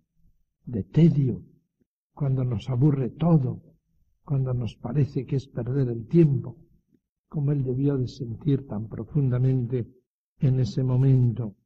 de 0.64 0.82
tedio, 0.84 1.42
cuando 2.14 2.44
nos 2.44 2.70
aburre 2.70 3.10
todo, 3.10 3.62
cuando 4.24 4.54
nos 4.54 4.76
parece 4.76 5.26
que 5.26 5.36
es 5.36 5.46
perder 5.46 5.88
el 5.88 6.06
tiempo, 6.06 6.56
como 7.28 7.52
él 7.52 7.64
debió 7.64 7.98
de 7.98 8.08
sentir 8.08 8.66
tan 8.66 8.88
profundamente 8.88 9.86
en 10.38 10.60
ese 10.60 10.82
momento. 10.82 11.56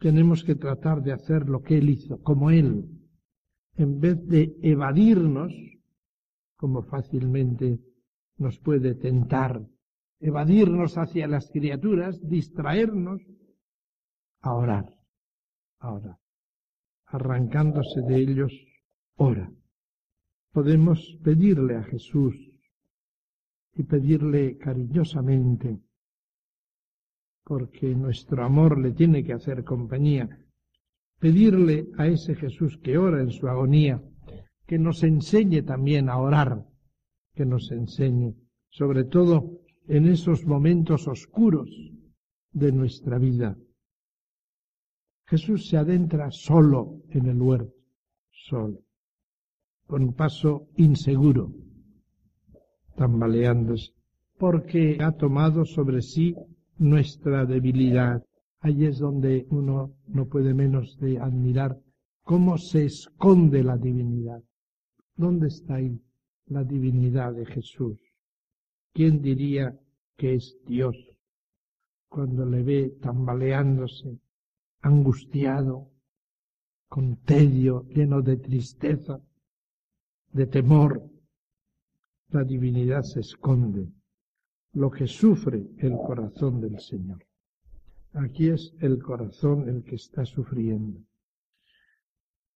Tenemos 0.00 0.42
que 0.44 0.54
tratar 0.54 1.02
de 1.02 1.12
hacer 1.12 1.48
lo 1.48 1.62
que 1.62 1.78
él 1.78 1.90
hizo, 1.90 2.22
como 2.22 2.50
él, 2.50 2.88
en 3.76 4.00
vez 4.00 4.26
de 4.26 4.56
evadirnos, 4.62 5.52
como 6.56 6.82
fácilmente 6.82 7.78
nos 8.38 8.58
puede 8.58 8.94
tentar, 8.94 9.62
evadirnos 10.18 10.96
hacia 10.96 11.28
las 11.28 11.50
criaturas, 11.50 12.18
distraernos, 12.26 13.20
a 14.40 14.54
orar, 14.54 14.94
a 15.80 16.18
arrancándose 17.06 18.00
de 18.00 18.16
ellos, 18.16 18.52
ora. 19.16 19.52
Podemos 20.52 21.18
pedirle 21.22 21.76
a 21.76 21.82
Jesús 21.82 22.34
y 23.74 23.82
pedirle 23.82 24.56
cariñosamente, 24.56 25.78
porque 27.50 27.96
nuestro 27.96 28.44
amor 28.44 28.78
le 28.80 28.92
tiene 28.92 29.24
que 29.24 29.32
hacer 29.32 29.64
compañía, 29.64 30.28
pedirle 31.18 31.88
a 31.98 32.06
ese 32.06 32.36
Jesús 32.36 32.78
que 32.80 32.96
ora 32.96 33.20
en 33.20 33.30
su 33.30 33.48
agonía, 33.48 34.00
que 34.68 34.78
nos 34.78 35.02
enseñe 35.02 35.60
también 35.62 36.08
a 36.08 36.18
orar, 36.18 36.64
que 37.34 37.44
nos 37.44 37.72
enseñe, 37.72 38.36
sobre 38.68 39.02
todo 39.02 39.58
en 39.88 40.06
esos 40.06 40.46
momentos 40.46 41.08
oscuros 41.08 41.68
de 42.52 42.70
nuestra 42.70 43.18
vida. 43.18 43.58
Jesús 45.26 45.68
se 45.68 45.76
adentra 45.76 46.30
solo 46.30 47.00
en 47.08 47.26
el 47.26 47.42
huerto, 47.42 47.74
solo, 48.30 48.78
con 49.88 50.12
paso 50.12 50.68
inseguro, 50.76 51.52
tambaleándose, 52.94 53.90
porque 54.38 54.98
ha 55.00 55.10
tomado 55.10 55.64
sobre 55.64 56.00
sí 56.00 56.36
nuestra 56.80 57.44
debilidad. 57.44 58.24
Ahí 58.60 58.86
es 58.86 58.98
donde 58.98 59.46
uno 59.50 59.94
no 60.06 60.26
puede 60.26 60.54
menos 60.54 60.98
de 60.98 61.18
admirar 61.18 61.78
cómo 62.24 62.56
se 62.58 62.86
esconde 62.86 63.62
la 63.62 63.76
divinidad. 63.76 64.42
¿Dónde 65.14 65.48
está 65.48 65.74
ahí 65.74 66.00
la 66.46 66.64
divinidad 66.64 67.34
de 67.34 67.44
Jesús? 67.44 68.00
¿Quién 68.94 69.20
diría 69.20 69.78
que 70.16 70.34
es 70.34 70.56
Dios 70.66 70.96
cuando 72.08 72.46
le 72.46 72.62
ve 72.62 72.96
tambaleándose, 73.02 74.18
angustiado, 74.80 75.90
con 76.88 77.16
tedio, 77.18 77.84
lleno 77.88 78.22
de 78.22 78.38
tristeza, 78.38 79.20
de 80.32 80.46
temor? 80.46 81.02
La 82.30 82.42
divinidad 82.42 83.02
se 83.02 83.20
esconde, 83.20 83.92
lo 84.72 84.90
que 84.90 85.06
sufre 85.06 85.66
el 85.78 85.92
corazón 85.92 86.60
del 86.60 86.78
Señor. 86.78 87.24
Aquí 88.12 88.48
es 88.48 88.74
el 88.80 89.02
corazón 89.02 89.68
el 89.68 89.84
que 89.84 89.96
está 89.96 90.24
sufriendo. 90.24 91.00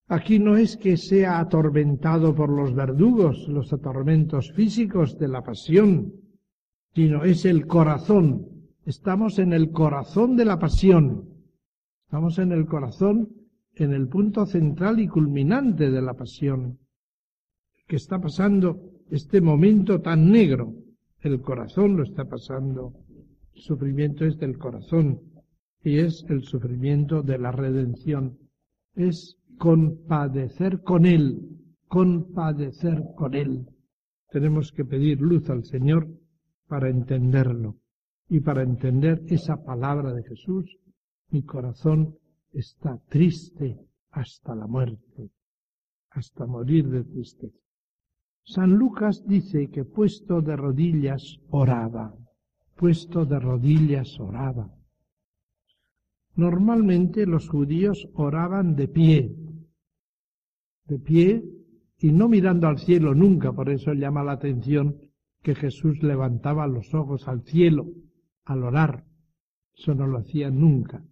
Aquí 0.08 0.38
no 0.38 0.56
es 0.56 0.76
que 0.76 0.96
sea 0.96 1.38
atormentado 1.38 2.34
por 2.34 2.50
los 2.50 2.74
verdugos, 2.74 3.48
los 3.48 3.72
atormentos 3.72 4.52
físicos 4.52 5.18
de 5.18 5.28
la 5.28 5.42
pasión, 5.42 6.12
sino 6.94 7.24
es 7.24 7.44
el 7.46 7.66
corazón. 7.66 8.46
Estamos 8.84 9.38
en 9.38 9.52
el 9.54 9.70
corazón 9.70 10.36
de 10.36 10.44
la 10.44 10.58
pasión. 10.58 11.30
Estamos 12.04 12.38
en 12.38 12.52
el 12.52 12.66
corazón, 12.66 13.30
en 13.74 13.92
el 13.92 14.08
punto 14.08 14.44
central 14.44 15.00
y 15.00 15.08
culminante 15.08 15.90
de 15.90 16.02
la 16.02 16.14
pasión, 16.14 16.78
que 17.88 17.96
está 17.96 18.20
pasando 18.20 18.78
este 19.10 19.40
momento 19.40 20.00
tan 20.00 20.30
negro. 20.30 20.74
El 21.24 21.40
corazón 21.40 21.96
lo 21.96 22.02
está 22.02 22.26
pasando. 22.26 22.92
El 23.54 23.62
sufrimiento 23.62 24.26
es 24.26 24.36
del 24.36 24.58
corazón 24.58 25.22
y 25.82 25.98
es 26.00 26.22
el 26.28 26.42
sufrimiento 26.42 27.22
de 27.22 27.38
la 27.38 27.50
redención. 27.50 28.36
Es 28.94 29.38
compadecer 29.56 30.82
con 30.82 31.06
Él, 31.06 31.40
compadecer 31.88 33.02
con 33.16 33.32
Él. 33.32 33.66
Tenemos 34.28 34.70
que 34.70 34.84
pedir 34.84 35.18
luz 35.22 35.48
al 35.48 35.64
Señor 35.64 36.06
para 36.68 36.90
entenderlo. 36.90 37.78
Y 38.28 38.40
para 38.40 38.62
entender 38.62 39.22
esa 39.26 39.56
palabra 39.64 40.12
de 40.12 40.24
Jesús, 40.24 40.76
mi 41.30 41.42
corazón 41.42 42.18
está 42.52 43.00
triste 43.08 43.78
hasta 44.10 44.54
la 44.54 44.66
muerte, 44.66 45.30
hasta 46.10 46.44
morir 46.44 46.86
de 46.90 47.02
tristeza. 47.04 47.63
San 48.46 48.74
Lucas 48.74 49.24
dice 49.26 49.70
que 49.70 49.84
puesto 49.84 50.42
de 50.42 50.54
rodillas 50.54 51.38
oraba, 51.48 52.14
puesto 52.76 53.24
de 53.24 53.40
rodillas 53.40 54.20
oraba. 54.20 54.70
Normalmente 56.36 57.24
los 57.26 57.48
judíos 57.48 58.06
oraban 58.12 58.76
de 58.76 58.88
pie, 58.88 59.34
de 60.84 60.98
pie 60.98 61.42
y 61.98 62.12
no 62.12 62.28
mirando 62.28 62.68
al 62.68 62.78
cielo 62.78 63.14
nunca, 63.14 63.52
por 63.52 63.70
eso 63.70 63.94
llama 63.94 64.22
la 64.22 64.32
atención 64.32 64.98
que 65.42 65.54
Jesús 65.54 66.02
levantaba 66.02 66.66
los 66.66 66.92
ojos 66.92 67.28
al 67.28 67.42
cielo 67.44 67.86
al 68.44 68.62
orar. 68.62 69.04
Eso 69.74 69.94
no 69.94 70.06
lo 70.06 70.18
hacía 70.18 70.50
nunca, 70.50 71.02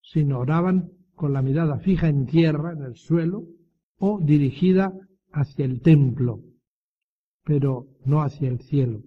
sino 0.00 0.40
oraban 0.40 0.90
con 1.14 1.32
la 1.32 1.42
mirada 1.42 1.78
fija 1.78 2.08
en 2.08 2.26
tierra, 2.26 2.72
en 2.72 2.82
el 2.82 2.96
suelo, 2.96 3.44
o 3.98 4.18
dirigida 4.20 4.92
hacia 5.30 5.64
el 5.64 5.80
templo, 5.80 6.40
pero 7.44 7.86
no 8.04 8.22
hacia 8.22 8.48
el 8.48 8.60
cielo. 8.60 9.02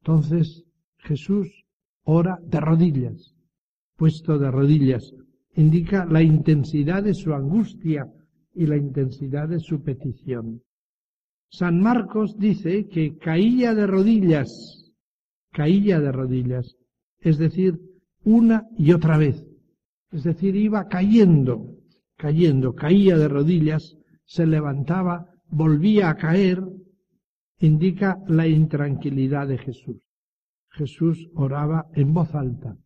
Entonces 0.00 0.64
Jesús 0.98 1.64
ora 2.04 2.38
de 2.42 2.60
rodillas, 2.60 3.34
puesto 3.96 4.38
de 4.38 4.50
rodillas, 4.50 5.12
indica 5.54 6.04
la 6.06 6.22
intensidad 6.22 7.02
de 7.02 7.14
su 7.14 7.34
angustia 7.34 8.06
y 8.54 8.66
la 8.66 8.76
intensidad 8.76 9.48
de 9.48 9.60
su 9.60 9.82
petición. 9.82 10.62
San 11.50 11.80
Marcos 11.80 12.38
dice 12.38 12.86
que 12.86 13.16
caía 13.18 13.74
de 13.74 13.86
rodillas, 13.86 14.92
caía 15.52 16.00
de 16.00 16.12
rodillas, 16.12 16.76
es 17.20 17.38
decir, 17.38 17.80
una 18.24 18.68
y 18.78 18.92
otra 18.92 19.18
vez, 19.18 19.44
es 20.12 20.24
decir, 20.24 20.56
iba 20.56 20.86
cayendo, 20.88 21.76
cayendo, 22.16 22.74
caía 22.74 23.16
de 23.16 23.28
rodillas, 23.28 23.96
se 24.24 24.46
levantaba, 24.46 25.26
volvía 25.48 26.10
a 26.10 26.16
caer, 26.16 26.62
indica 27.60 28.18
la 28.26 28.46
intranquilidad 28.46 29.48
de 29.48 29.58
Jesús. 29.58 30.02
Jesús 30.70 31.30
oraba 31.34 31.88
en 31.94 32.14
voz 32.14 32.34
alta, 32.34 32.76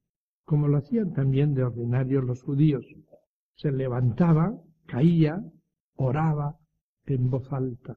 como 0.45 0.69
lo 0.69 0.79
hacían 0.79 1.13
también 1.13 1.55
de 1.55 1.65
ordinario 1.65 2.23
los 2.23 2.43
judíos. 2.43 2.85
Se 3.55 3.71
levantaba, 3.71 4.59
caía, 4.87 5.43
oraba 5.97 6.57
en 7.07 7.31
voz 7.31 7.53
alta. 7.53 7.97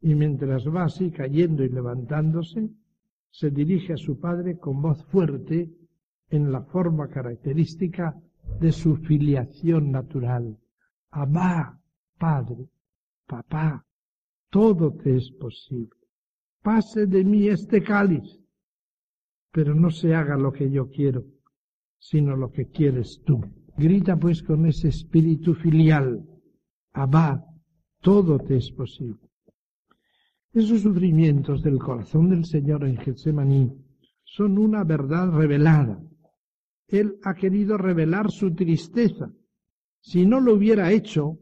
Y 0.00 0.14
mientras 0.14 0.66
va 0.68 0.84
así 0.84 1.10
cayendo 1.10 1.64
y 1.64 1.70
levantándose, 1.70 2.68
se 3.30 3.50
dirige 3.50 3.94
a 3.94 3.96
su 3.96 4.20
padre 4.20 4.58
con 4.58 4.82
voz 4.82 5.02
fuerte 5.06 5.70
en 6.28 6.52
la 6.52 6.62
forma 6.62 7.08
característica 7.08 8.14
de 8.60 8.72
su 8.72 8.96
filiación 8.96 9.90
natural. 9.90 10.58
Abba, 11.10 11.78
padre, 12.18 12.68
papá, 13.26 13.86
todo 14.54 14.92
te 14.92 15.16
es 15.16 15.32
posible. 15.32 15.98
Pase 16.62 17.06
de 17.06 17.24
mí 17.24 17.48
este 17.48 17.82
cáliz, 17.82 18.40
pero 19.50 19.74
no 19.74 19.90
se 19.90 20.14
haga 20.14 20.36
lo 20.36 20.52
que 20.52 20.70
yo 20.70 20.90
quiero, 20.90 21.24
sino 21.98 22.36
lo 22.36 22.52
que 22.52 22.68
quieres 22.68 23.20
tú. 23.26 23.40
Grita 23.76 24.16
pues 24.16 24.44
con 24.44 24.64
ese 24.66 24.90
espíritu 24.90 25.54
filial. 25.54 26.24
Abba, 26.92 27.44
todo 28.00 28.38
te 28.38 28.58
es 28.58 28.70
posible. 28.70 29.28
Esos 30.52 30.82
sufrimientos 30.82 31.60
del 31.60 31.80
corazón 31.80 32.30
del 32.30 32.44
Señor 32.44 32.84
en 32.84 32.96
Getsemaní 32.96 33.72
son 34.22 34.56
una 34.58 34.84
verdad 34.84 35.32
revelada. 35.32 36.00
Él 36.86 37.18
ha 37.24 37.34
querido 37.34 37.76
revelar 37.76 38.30
su 38.30 38.54
tristeza. 38.54 39.32
Si 40.00 40.24
no 40.24 40.38
lo 40.38 40.54
hubiera 40.54 40.92
hecho, 40.92 41.40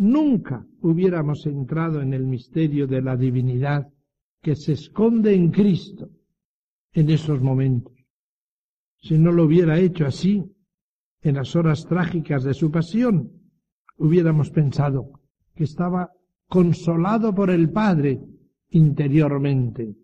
nunca 0.00 0.66
hubiéramos 0.80 1.44
entrado 1.44 2.00
en 2.00 2.14
el 2.14 2.26
misterio 2.26 2.86
de 2.86 3.02
la 3.02 3.16
divinidad 3.16 3.92
que 4.40 4.56
se 4.56 4.72
esconde 4.72 5.34
en 5.34 5.50
Cristo 5.50 6.08
en 6.94 7.10
esos 7.10 7.42
momentos. 7.42 7.92
Si 8.96 9.18
no 9.18 9.30
lo 9.30 9.44
hubiera 9.44 9.78
hecho 9.78 10.06
así, 10.06 10.42
en 11.20 11.34
las 11.34 11.54
horas 11.54 11.86
trágicas 11.86 12.44
de 12.44 12.54
su 12.54 12.70
pasión, 12.70 13.30
hubiéramos 13.98 14.50
pensado 14.50 15.20
que 15.54 15.64
estaba 15.64 16.10
consolado 16.48 17.34
por 17.34 17.50
el 17.50 17.70
Padre 17.70 18.22
interiormente. 18.70 19.94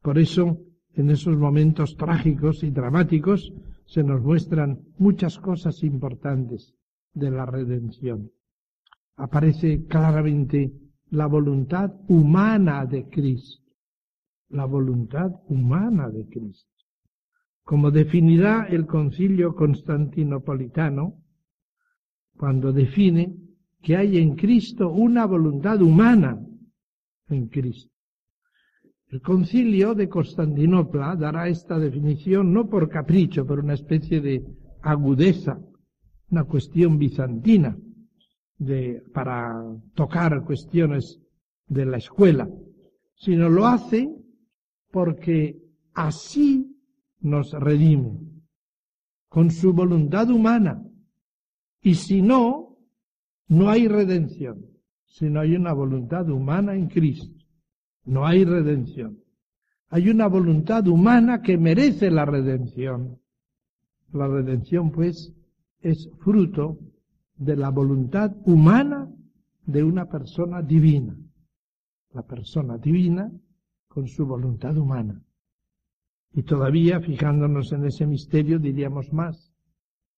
Por 0.00 0.16
eso 0.16 0.60
en 0.94 1.10
esos 1.10 1.36
momentos 1.36 1.96
trágicos 1.96 2.62
y 2.62 2.70
dramáticos 2.70 3.52
se 3.84 4.04
nos 4.04 4.22
muestran 4.22 4.78
muchas 4.96 5.40
cosas 5.40 5.82
importantes 5.82 6.72
de 7.14 7.32
la 7.32 7.46
redención. 7.46 8.30
Aparece 9.16 9.86
claramente 9.86 10.72
la 11.10 11.26
voluntad 11.26 11.92
humana 12.08 12.84
de 12.86 13.08
Cristo. 13.08 13.62
La 14.48 14.64
voluntad 14.64 15.30
humana 15.48 16.10
de 16.10 16.26
Cristo. 16.26 16.70
Como 17.62 17.90
definirá 17.90 18.66
el 18.68 18.86
concilio 18.86 19.54
constantinopolitano, 19.54 21.22
cuando 22.36 22.72
define 22.72 23.36
que 23.80 23.96
hay 23.96 24.18
en 24.18 24.34
Cristo 24.34 24.90
una 24.90 25.26
voluntad 25.26 25.80
humana 25.80 26.44
en 27.28 27.46
Cristo. 27.48 27.90
El 29.08 29.20
concilio 29.20 29.94
de 29.94 30.08
Constantinopla 30.08 31.14
dará 31.14 31.48
esta 31.48 31.78
definición 31.78 32.52
no 32.52 32.68
por 32.68 32.88
capricho, 32.88 33.46
por 33.46 33.60
una 33.60 33.74
especie 33.74 34.20
de 34.20 34.44
agudeza, 34.82 35.60
una 36.30 36.44
cuestión 36.44 36.98
bizantina 36.98 37.76
de, 38.58 39.02
para 39.12 39.62
tocar 39.94 40.44
cuestiones 40.44 41.20
de 41.66 41.86
la 41.86 41.96
escuela, 41.96 42.48
sino 43.14 43.48
lo 43.48 43.66
hace 43.66 44.08
porque 44.90 45.58
así 45.94 46.70
nos 47.20 47.52
redime, 47.52 48.20
con 49.28 49.50
su 49.50 49.72
voluntad 49.72 50.30
humana. 50.30 50.82
Y 51.80 51.94
si 51.96 52.22
no, 52.22 52.78
no 53.48 53.70
hay 53.70 53.88
redención, 53.88 54.66
si 55.06 55.28
no 55.28 55.40
hay 55.40 55.54
una 55.54 55.72
voluntad 55.72 56.28
humana 56.28 56.74
en 56.74 56.88
Cristo. 56.88 57.44
No 58.04 58.26
hay 58.26 58.44
redención. 58.44 59.18
Hay 59.88 60.08
una 60.08 60.26
voluntad 60.26 60.86
humana 60.88 61.40
que 61.40 61.56
merece 61.56 62.10
la 62.10 62.24
redención. 62.24 63.18
La 64.12 64.28
redención, 64.28 64.90
pues, 64.90 65.34
es 65.80 66.10
fruto 66.20 66.78
de 67.36 67.56
la 67.56 67.70
voluntad 67.70 68.34
humana 68.44 69.10
de 69.66 69.82
una 69.82 70.06
persona 70.06 70.62
divina. 70.62 71.16
La 72.12 72.22
persona 72.22 72.78
divina 72.78 73.30
con 73.88 74.06
su 74.06 74.26
voluntad 74.26 74.76
humana. 74.76 75.20
Y 76.32 76.42
todavía, 76.42 77.00
fijándonos 77.00 77.72
en 77.72 77.84
ese 77.84 78.06
misterio, 78.06 78.58
diríamos 78.58 79.12
más. 79.12 79.52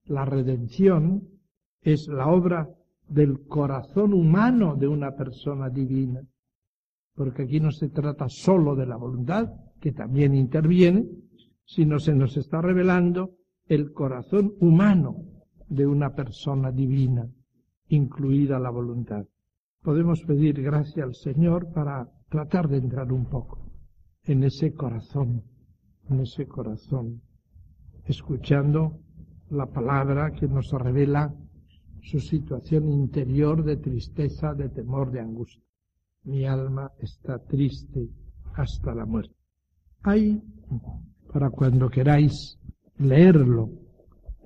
La 0.04 0.24
redención 0.24 1.28
es 1.82 2.08
la 2.08 2.28
obra 2.28 2.68
del 3.08 3.46
corazón 3.46 4.12
humano 4.14 4.76
de 4.76 4.88
una 4.88 5.14
persona 5.14 5.68
divina 5.68 6.22
porque 7.16 7.42
aquí 7.42 7.60
no 7.60 7.72
se 7.72 7.88
trata 7.88 8.28
sólo 8.28 8.76
de 8.76 8.86
la 8.86 8.96
voluntad, 8.96 9.50
que 9.80 9.90
también 9.90 10.34
interviene, 10.34 11.06
sino 11.64 11.98
se 11.98 12.14
nos 12.14 12.36
está 12.36 12.60
revelando 12.60 13.34
el 13.66 13.92
corazón 13.92 14.54
humano 14.60 15.24
de 15.68 15.86
una 15.86 16.14
persona 16.14 16.70
divina, 16.70 17.28
incluida 17.88 18.58
la 18.58 18.70
voluntad. 18.70 19.26
Podemos 19.82 20.22
pedir 20.22 20.62
gracia 20.62 21.04
al 21.04 21.14
Señor 21.14 21.72
para 21.72 22.08
tratar 22.28 22.68
de 22.68 22.78
entrar 22.78 23.12
un 23.12 23.26
poco 23.26 23.72
en 24.24 24.44
ese 24.44 24.74
corazón, 24.74 25.44
en 26.08 26.20
ese 26.20 26.46
corazón, 26.46 27.22
escuchando 28.04 28.98
la 29.50 29.66
palabra 29.66 30.32
que 30.32 30.48
nos 30.48 30.70
revela 30.72 31.34
su 32.02 32.20
situación 32.20 32.88
interior 32.88 33.64
de 33.64 33.76
tristeza, 33.76 34.54
de 34.54 34.68
temor, 34.68 35.10
de 35.10 35.20
angustia 35.20 35.66
mi 36.26 36.44
alma 36.44 36.92
está 36.98 37.38
triste 37.38 38.10
hasta 38.54 38.94
la 38.94 39.06
muerte. 39.06 39.34
Hay, 40.02 40.42
para 41.32 41.50
cuando 41.50 41.88
queráis 41.88 42.58
leerlo 42.98 43.70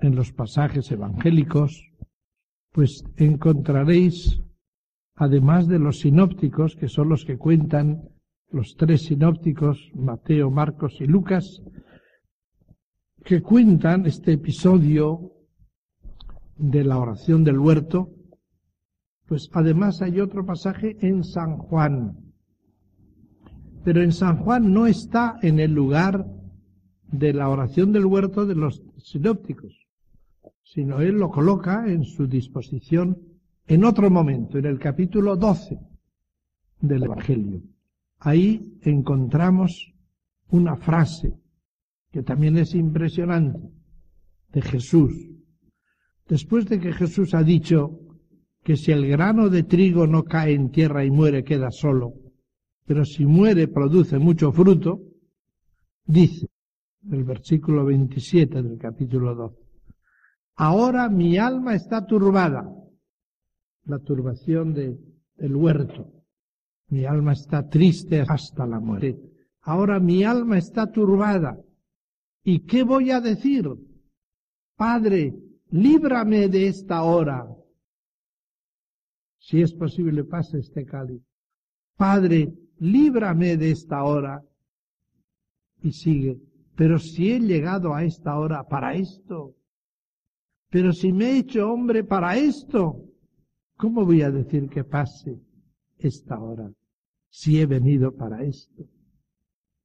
en 0.02 0.14
los 0.14 0.32
pasajes 0.32 0.90
evangélicos, 0.90 1.90
pues 2.72 3.04
encontraréis, 3.16 4.42
además 5.14 5.68
de 5.68 5.78
los 5.78 6.00
sinópticos, 6.00 6.76
que 6.76 6.88
son 6.88 7.08
los 7.08 7.24
que 7.24 7.36
cuentan 7.36 8.08
los 8.50 8.76
tres 8.76 9.02
sinópticos, 9.02 9.90
Mateo, 9.94 10.50
Marcos 10.50 10.96
y 11.00 11.06
Lucas, 11.06 11.62
que 13.24 13.42
cuentan 13.42 14.06
este 14.06 14.32
episodio 14.32 15.32
de 16.56 16.84
la 16.84 16.98
oración 16.98 17.44
del 17.44 17.58
huerto, 17.58 18.10
pues 19.26 19.48
además 19.52 20.02
hay 20.02 20.20
otro 20.20 20.44
pasaje 20.44 20.96
en 21.00 21.22
San 21.22 21.56
Juan. 21.58 22.16
Pero 23.84 24.02
en 24.02 24.12
San 24.12 24.38
Juan 24.38 24.72
no 24.72 24.86
está 24.86 25.38
en 25.42 25.60
el 25.60 25.72
lugar 25.72 26.26
de 27.04 27.32
la 27.32 27.48
oración 27.48 27.92
del 27.92 28.06
huerto 28.06 28.46
de 28.46 28.54
los 28.54 28.82
sinópticos, 28.98 29.79
sino 30.72 31.00
él 31.00 31.16
lo 31.16 31.30
coloca 31.30 31.84
en 31.90 32.04
su 32.04 32.28
disposición 32.28 33.18
en 33.66 33.84
otro 33.84 34.08
momento, 34.08 34.56
en 34.56 34.66
el 34.66 34.78
capítulo 34.78 35.36
12 35.36 35.76
del 36.80 37.02
Evangelio. 37.02 37.60
Ahí 38.20 38.78
encontramos 38.82 39.92
una 40.50 40.76
frase 40.76 41.34
que 42.12 42.22
también 42.22 42.56
es 42.56 42.74
impresionante 42.76 43.68
de 44.52 44.62
Jesús. 44.62 45.12
Después 46.28 46.66
de 46.66 46.78
que 46.78 46.92
Jesús 46.92 47.34
ha 47.34 47.42
dicho, 47.42 47.98
que 48.62 48.76
si 48.76 48.92
el 48.92 49.08
grano 49.08 49.48
de 49.48 49.64
trigo 49.64 50.06
no 50.06 50.22
cae 50.22 50.52
en 50.52 50.70
tierra 50.70 51.04
y 51.04 51.10
muere 51.10 51.42
queda 51.42 51.72
solo, 51.72 52.14
pero 52.86 53.04
si 53.04 53.24
muere 53.24 53.66
produce 53.66 54.20
mucho 54.20 54.52
fruto, 54.52 55.00
dice 56.04 56.46
el 57.10 57.24
versículo 57.24 57.84
27 57.86 58.62
del 58.62 58.78
capítulo 58.78 59.34
2, 59.34 59.52
ahora 60.60 61.08
mi 61.08 61.38
alma 61.38 61.74
está 61.74 62.04
turbada, 62.04 62.70
la 63.86 63.98
turbación 63.98 64.74
de, 64.74 64.98
del 65.36 65.56
huerto, 65.56 66.12
mi 66.88 67.06
alma 67.06 67.32
está 67.32 67.66
triste 67.66 68.26
hasta 68.28 68.66
la 68.66 68.78
muerte, 68.78 69.18
ahora 69.62 69.98
mi 69.98 70.22
alma 70.22 70.58
está 70.58 70.92
turbada, 70.92 71.58
¿y 72.44 72.66
qué 72.66 72.82
voy 72.82 73.10
a 73.10 73.22
decir? 73.22 73.70
Padre, 74.76 75.34
líbrame 75.70 76.48
de 76.48 76.66
esta 76.66 77.04
hora, 77.04 77.46
si 79.38 79.62
es 79.62 79.72
posible, 79.72 80.24
pase 80.24 80.58
este 80.58 80.84
cáliz. 80.84 81.22
Padre, 81.96 82.52
líbrame 82.80 83.56
de 83.56 83.70
esta 83.70 84.04
hora. 84.04 84.42
Y 85.82 85.92
sigue, 85.92 86.38
pero 86.76 86.98
si 86.98 87.32
he 87.32 87.40
llegado 87.40 87.94
a 87.94 88.04
esta 88.04 88.38
hora 88.38 88.68
para 88.68 88.94
esto, 88.94 89.56
pero 90.70 90.92
si 90.92 91.12
me 91.12 91.32
he 91.32 91.38
hecho 91.38 91.70
hombre 91.70 92.04
para 92.04 92.36
esto, 92.36 93.04
¿cómo 93.76 94.04
voy 94.04 94.22
a 94.22 94.30
decir 94.30 94.68
que 94.68 94.84
pase 94.84 95.38
esta 95.98 96.40
hora 96.40 96.72
si 97.28 97.60
he 97.60 97.66
venido 97.66 98.14
para 98.14 98.42
esto? 98.44 98.84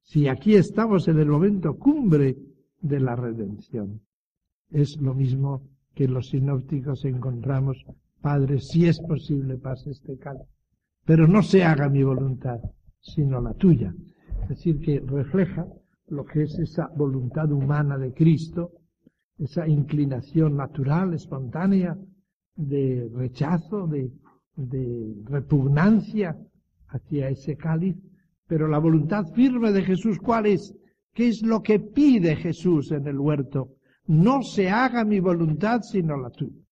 Si 0.02 0.28
aquí 0.28 0.54
estamos 0.54 1.08
en 1.08 1.18
el 1.18 1.26
momento 1.26 1.76
cumbre 1.76 2.36
de 2.80 3.00
la 3.00 3.16
redención. 3.16 4.00
Es 4.70 4.96
lo 5.00 5.14
mismo 5.14 5.62
que 5.94 6.06
los 6.06 6.28
sinópticos 6.28 7.04
encontramos 7.04 7.84
Padre, 8.20 8.58
si 8.58 8.86
es 8.86 8.98
posible, 8.98 9.56
pase 9.56 9.90
este 9.90 10.18
cáliz. 10.18 10.48
Pero 11.04 11.28
no 11.28 11.42
se 11.42 11.62
haga 11.62 11.88
mi 11.88 12.02
voluntad, 12.02 12.58
sino 13.00 13.40
la 13.40 13.54
tuya. 13.54 13.94
Es 14.42 14.48
decir, 14.48 14.80
que 14.80 14.98
refleja 14.98 15.66
lo 16.08 16.24
que 16.24 16.42
es 16.42 16.58
esa 16.58 16.88
voluntad 16.96 17.52
humana 17.52 17.96
de 17.98 18.12
Cristo, 18.12 18.72
esa 19.38 19.68
inclinación 19.68 20.56
natural, 20.56 21.14
espontánea, 21.14 21.96
de 22.56 23.08
rechazo, 23.14 23.86
de, 23.86 24.10
repugnancia 25.24 26.34
hacia 26.88 27.28
ese 27.28 27.56
cáliz, 27.56 27.96
pero 28.46 28.66
la 28.66 28.78
voluntad 28.78 29.26
firme 29.34 29.70
de 29.70 29.82
Jesús, 29.82 30.18
¿cuál 30.18 30.46
es? 30.46 30.74
¿Qué 31.12 31.28
es 31.28 31.42
lo 31.42 31.62
que 31.62 31.78
pide 31.78 32.36
Jesús 32.36 32.90
en 32.92 33.06
el 33.06 33.18
huerto? 33.18 33.74
No 34.06 34.42
se 34.42 34.70
haga 34.70 35.04
mi 35.04 35.20
voluntad 35.20 35.82
sino 35.82 36.16
la 36.16 36.30
tuya. 36.30 36.62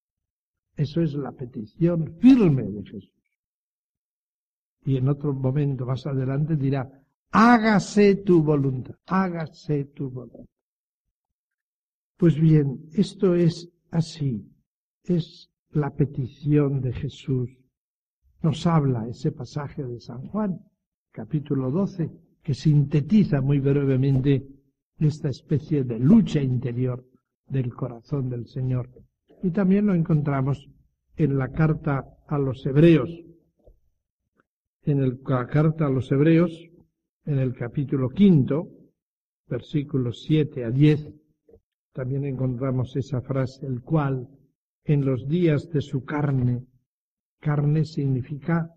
Eso 0.77 1.03
es 1.03 1.13
la 1.15 1.33
petición 1.33 2.17
firme 2.21 2.63
de 2.63 2.83
Jesús. 2.85 3.13
Y 4.87 4.97
en 4.97 5.09
otro 5.09 5.35
momento 5.35 5.85
más 5.85 6.07
adelante 6.07 6.57
dirá, 6.57 6.89
hágase 7.33 8.17
tu 8.17 8.43
voluntad, 8.43 8.95
hágase 9.07 9.85
tu 9.87 10.11
voluntad. 10.11 10.54
Pues 12.17 12.39
bien, 12.41 12.81
esto 12.93 13.35
es 13.35 13.71
así, 13.91 14.47
es 15.05 15.51
la 15.71 15.91
petición 15.91 16.81
de 16.81 16.93
Jesús. 16.93 17.51
Nos 18.43 18.67
habla 18.67 19.09
ese 19.09 19.33
pasaje 19.33 19.83
de 19.83 20.01
San 20.01 20.29
Juan, 20.29 20.61
capítulo 21.11 21.71
12, 21.71 22.11
que 22.43 22.55
sintetiza 22.55 23.41
muy 23.41 23.59
brevemente 23.59 24.47
esta 24.99 25.29
especie 25.29 25.83
de 25.83 25.99
lucha 25.99 26.41
interior 26.41 27.05
del 27.49 27.75
corazón 27.75 28.29
del 28.29 28.47
Señor 28.47 28.91
y 29.43 29.51
también 29.51 29.87
lo 29.87 29.95
encontramos 29.95 30.71
en 31.17 31.37
la 31.37 31.51
carta 31.51 32.05
a 32.29 32.39
los 32.39 32.65
hebreos. 32.65 33.11
En 34.83 35.19
la 35.23 35.47
carta 35.47 35.87
a 35.87 35.91
los 35.91 36.11
hebreos, 36.13 36.51
en 37.27 37.39
el 37.39 37.55
capítulo 37.55 38.09
quinto, 38.09 38.69
versículos 39.47 40.23
7 40.23 40.65
a 40.65 40.71
10, 40.71 41.11
también 41.95 42.25
encontramos 42.25 42.95
esa 42.97 43.21
frase, 43.23 43.67
el 43.67 43.81
cual 43.81 44.29
en 44.85 45.05
los 45.07 45.27
días 45.29 45.71
de 45.71 45.81
su 45.81 46.05
carne, 46.05 46.67
carne 47.41 47.85
significa 47.85 48.69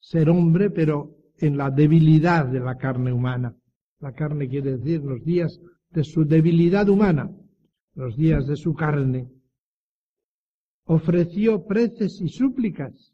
ser 0.00 0.28
hombre, 0.28 0.70
pero 0.70 1.16
en 1.38 1.56
la 1.56 1.70
debilidad 1.70 2.46
de 2.46 2.60
la 2.60 2.76
carne 2.76 3.12
humana. 3.12 3.56
La 4.00 4.12
carne 4.12 4.48
quiere 4.48 4.76
decir 4.76 5.02
los 5.02 5.24
días 5.24 5.60
de 5.90 6.02
su 6.02 6.24
debilidad 6.24 6.88
humana, 6.88 7.30
los 7.94 8.16
días 8.16 8.46
de 8.46 8.56
su 8.56 8.74
carne. 8.74 9.30
Ofreció 10.86 11.64
preces 11.64 12.20
y 12.20 12.28
súplicas 12.28 13.12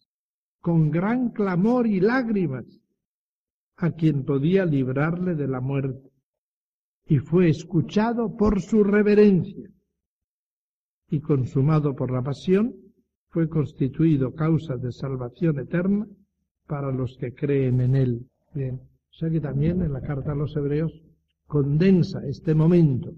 con 0.61 0.91
gran 0.91 1.31
clamor 1.31 1.87
y 1.87 2.01
lágrimas 2.01 2.65
a 3.77 3.91
quien 3.93 4.25
podía 4.25 4.65
librarle 4.65 5.35
de 5.35 5.49
la 5.49 5.61
muerte, 5.61 6.10
y 7.07 7.19
fue 7.19 7.49
escuchado 7.49 8.37
por 8.37 8.61
su 8.61 8.85
reverencia, 8.85 9.69
y 11.11 11.21
consumado 11.21 11.95
por 11.95 12.11
la 12.11 12.23
pasión, 12.23 12.75
fue 13.31 13.49
constituido 13.49 14.35
causa 14.35 14.77
de 14.77 14.93
salvación 14.93 15.59
eterna 15.59 16.07
para 16.67 16.93
los 16.93 17.17
que 17.19 17.35
creen 17.35 17.81
en 17.81 17.97
él. 17.97 18.27
Bien, 18.55 18.77
o 18.77 19.13
sea 19.13 19.31
que 19.31 19.41
también 19.41 19.83
en 19.83 19.93
la 19.93 20.01
carta 20.01 20.33
a 20.33 20.37
los 20.37 20.55
hebreos 20.57 20.93
condensa 21.47 22.25
este 22.27 22.55
momento, 22.55 23.13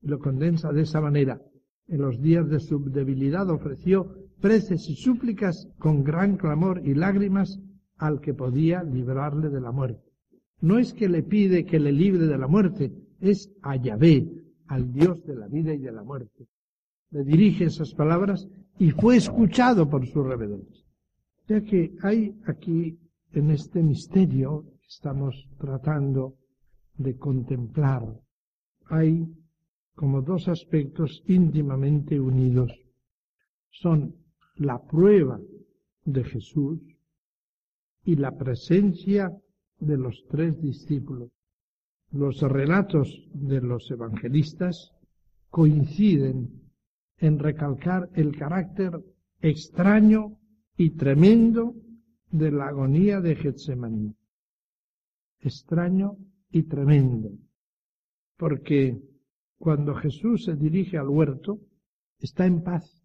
lo 0.00 0.18
condensa 0.18 0.72
de 0.72 0.82
esa 0.82 1.00
manera. 1.00 1.40
En 1.86 2.00
los 2.00 2.20
días 2.20 2.48
de 2.48 2.60
su 2.60 2.82
debilidad 2.90 3.50
ofreció 3.50 4.14
preces 4.40 4.88
y 4.88 4.96
súplicas 4.96 5.68
con 5.78 6.02
gran 6.02 6.36
clamor 6.36 6.80
y 6.84 6.94
lágrimas 6.94 7.60
al 7.96 8.20
que 8.20 8.34
podía 8.34 8.82
librarle 8.82 9.50
de 9.50 9.60
la 9.60 9.70
muerte. 9.70 10.11
No 10.62 10.78
es 10.78 10.94
que 10.94 11.08
le 11.08 11.24
pide 11.24 11.64
que 11.64 11.80
le 11.80 11.90
libre 11.90 12.26
de 12.26 12.38
la 12.38 12.46
muerte, 12.46 12.92
es 13.20 13.52
a 13.62 13.74
Yahvé, 13.74 14.28
al 14.68 14.92
Dios 14.92 15.24
de 15.24 15.34
la 15.34 15.48
vida 15.48 15.74
y 15.74 15.78
de 15.78 15.90
la 15.90 16.04
muerte. 16.04 16.46
Le 17.10 17.24
dirige 17.24 17.64
esas 17.64 17.92
palabras 17.94 18.48
y 18.78 18.92
fue 18.92 19.16
escuchado 19.16 19.90
por 19.90 20.06
su 20.06 20.22
reverencia. 20.22 20.86
Ya 21.48 21.62
que 21.62 21.92
hay 22.02 22.36
aquí 22.46 22.96
en 23.32 23.50
este 23.50 23.82
misterio 23.82 24.64
que 24.80 24.86
estamos 24.88 25.48
tratando 25.58 26.36
de 26.96 27.16
contemplar, 27.16 28.04
hay 28.86 29.26
como 29.96 30.22
dos 30.22 30.46
aspectos 30.46 31.24
íntimamente 31.26 32.20
unidos. 32.20 32.72
Son 33.70 34.14
la 34.54 34.80
prueba 34.80 35.40
de 36.04 36.22
Jesús 36.22 36.78
y 38.04 38.14
la 38.14 38.30
presencia 38.30 39.36
de 39.82 39.96
los 39.96 40.24
tres 40.28 40.60
discípulos. 40.62 41.30
Los 42.12 42.40
relatos 42.40 43.28
de 43.34 43.60
los 43.60 43.90
evangelistas 43.90 44.92
coinciden 45.50 46.70
en 47.18 47.38
recalcar 47.38 48.08
el 48.14 48.36
carácter 48.36 48.92
extraño 49.40 50.38
y 50.76 50.90
tremendo 50.90 51.74
de 52.30 52.52
la 52.52 52.68
agonía 52.68 53.20
de 53.20 53.34
Getsemaní. 53.34 54.14
Extraño 55.40 56.16
y 56.50 56.62
tremendo, 56.64 57.30
porque 58.36 59.02
cuando 59.58 59.94
Jesús 59.94 60.44
se 60.44 60.54
dirige 60.54 60.96
al 60.96 61.08
huerto, 61.08 61.58
está 62.18 62.46
en 62.46 62.62
paz, 62.62 63.02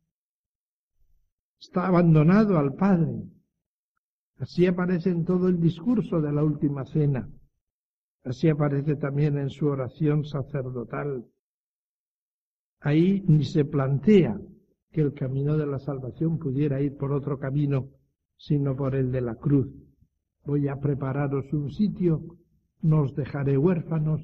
está 1.59 1.87
abandonado 1.87 2.57
al 2.57 2.75
Padre. 2.75 3.23
Así 4.39 4.67
aparece 4.67 5.09
en 5.09 5.25
todo 5.25 5.47
el 5.47 5.59
discurso 5.59 6.21
de 6.21 6.31
la 6.31 6.43
última 6.43 6.85
cena. 6.85 7.27
Así 8.23 8.49
aparece 8.49 8.95
también 8.95 9.37
en 9.37 9.49
su 9.49 9.67
oración 9.67 10.23
sacerdotal. 10.25 11.25
Ahí 12.81 13.23
ni 13.27 13.43
se 13.43 13.65
plantea 13.65 14.39
que 14.91 15.01
el 15.01 15.13
camino 15.13 15.57
de 15.57 15.65
la 15.65 15.79
salvación 15.79 16.37
pudiera 16.37 16.81
ir 16.81 16.97
por 16.97 17.11
otro 17.11 17.39
camino, 17.39 17.89
sino 18.37 18.75
por 18.75 18.95
el 18.95 19.11
de 19.11 19.21
la 19.21 19.35
cruz. 19.35 19.67
Voy 20.45 20.67
a 20.67 20.75
prepararos 20.75 21.51
un 21.53 21.71
sitio, 21.71 22.23
no 22.81 23.01
os 23.01 23.15
dejaré 23.15 23.57
huérfanos, 23.57 24.21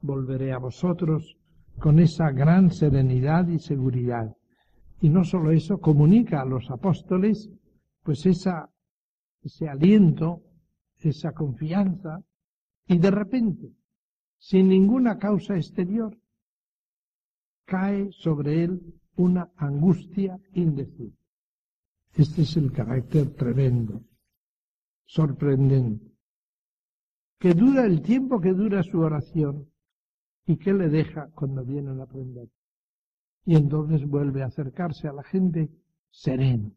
volveré 0.00 0.52
a 0.52 0.58
vosotros, 0.58 1.36
con 1.78 1.98
esa 1.98 2.30
gran 2.30 2.70
serenidad 2.70 3.48
y 3.48 3.58
seguridad. 3.58 4.36
Y 5.00 5.08
no 5.08 5.24
solo 5.24 5.50
eso, 5.50 5.78
comunica 5.78 6.40
a 6.40 6.44
los 6.44 6.70
apóstoles 6.70 7.50
pues 8.02 8.26
esa, 8.26 8.68
ese 9.42 9.68
aliento, 9.68 10.42
esa 10.98 11.32
confianza, 11.32 12.22
y 12.86 12.98
de 12.98 13.10
repente, 13.10 13.72
sin 14.38 14.68
ninguna 14.68 15.18
causa 15.18 15.56
exterior, 15.56 16.16
cae 17.64 18.10
sobre 18.12 18.64
él 18.64 18.94
una 19.16 19.50
angustia 19.56 20.38
indecible. 20.54 21.16
Este 22.14 22.42
es 22.42 22.56
el 22.56 22.72
carácter 22.72 23.34
tremendo, 23.34 24.02
sorprendente, 25.04 26.12
que 27.38 27.54
dura 27.54 27.84
el 27.84 28.02
tiempo 28.02 28.40
que 28.40 28.52
dura 28.52 28.82
su 28.82 29.00
oración 29.00 29.70
y 30.46 30.56
que 30.56 30.72
le 30.72 30.88
deja 30.88 31.30
cuando 31.34 31.64
vienen 31.64 32.00
a 32.00 32.04
aprender 32.04 32.48
y 33.44 33.56
entonces 33.56 34.06
vuelve 34.06 34.42
a 34.42 34.46
acercarse 34.46 35.08
a 35.08 35.12
la 35.12 35.22
gente 35.24 35.70
sereno. 36.10 36.72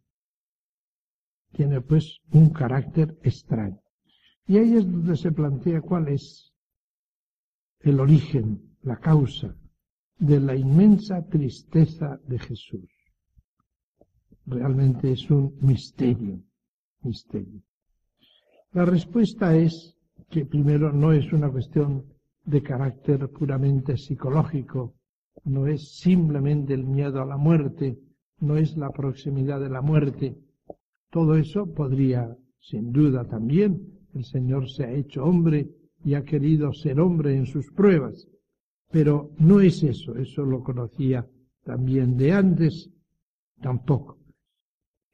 Tiene 1.56 1.80
pues 1.82 2.20
un 2.32 2.50
carácter 2.50 3.18
extraño. 3.24 3.80
Y 4.46 4.58
ahí 4.58 4.74
es 4.76 4.86
donde 4.86 5.16
se 5.16 5.32
plantea 5.32 5.82
cuál 5.82 6.10
es 6.10 6.54
el 7.80 8.00
origen, 8.00 8.76
la 8.82 8.98
causa 8.98 9.56
de 10.20 10.40
la 10.40 10.56
inmensa 10.56 11.26
tristeza 11.28 12.20
de 12.28 12.40
Jesús. 12.40 12.90
Realmente 14.46 15.12
es 15.12 15.30
un 15.32 15.58
misterio, 15.62 16.44
misterio. 17.02 17.62
La 18.72 18.86
respuesta 18.86 19.56
es 19.56 19.98
que 20.30 20.46
primero 20.46 20.92
no 20.92 21.14
es 21.14 21.32
una 21.32 21.50
cuestión 21.50 22.06
de 22.44 22.62
carácter 22.62 23.30
puramente 23.30 23.98
psicológico, 23.98 24.96
no 25.46 25.68
es 25.68 25.98
simplemente 26.00 26.74
el 26.74 26.84
miedo 26.84 27.22
a 27.22 27.26
la 27.26 27.38
muerte, 27.38 27.98
no 28.40 28.58
es 28.58 28.76
la 28.78 28.92
proximidad 28.92 29.60
de 29.60 29.70
la 29.70 29.82
muerte. 29.82 30.38
Todo 31.16 31.38
eso 31.38 31.66
podría, 31.74 32.36
sin 32.60 32.92
duda 32.92 33.24
también, 33.24 33.80
el 34.14 34.26
Señor 34.26 34.70
se 34.70 34.84
ha 34.84 34.92
hecho 34.92 35.24
hombre 35.24 35.70
y 36.04 36.14
ha 36.14 36.26
querido 36.26 36.74
ser 36.74 37.00
hombre 37.00 37.38
en 37.38 37.46
sus 37.46 37.72
pruebas. 37.72 38.28
Pero 38.92 39.32
no 39.38 39.62
es 39.62 39.82
eso, 39.82 40.18
eso 40.18 40.44
lo 40.44 40.62
conocía 40.62 41.26
también 41.64 42.18
de 42.18 42.34
antes, 42.34 42.92
tampoco. 43.62 44.18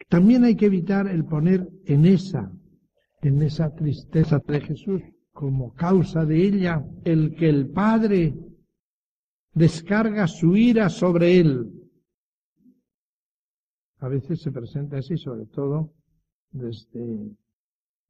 También 0.10 0.44
hay 0.44 0.56
que 0.56 0.66
evitar 0.66 1.08
el 1.08 1.24
poner 1.24 1.70
en 1.86 2.08
esa, 2.08 2.52
en 3.22 3.44
esa 3.44 3.70
tristeza 3.76 4.42
de 4.48 4.60
Jesús, 4.60 5.04
como 5.32 5.76
causa 5.76 6.26
de 6.26 6.44
ella, 6.44 6.84
el 7.04 7.36
que 7.36 7.48
el 7.48 7.70
Padre 7.70 8.34
descarga 9.54 10.26
su 10.26 10.58
ira 10.58 10.90
sobre 10.90 11.40
él. 11.40 11.81
A 14.02 14.08
veces 14.08 14.42
se 14.42 14.52
presenta 14.52 14.98
así, 14.98 15.16
sobre 15.16 15.46
todo 15.46 15.94
desde 16.52 17.38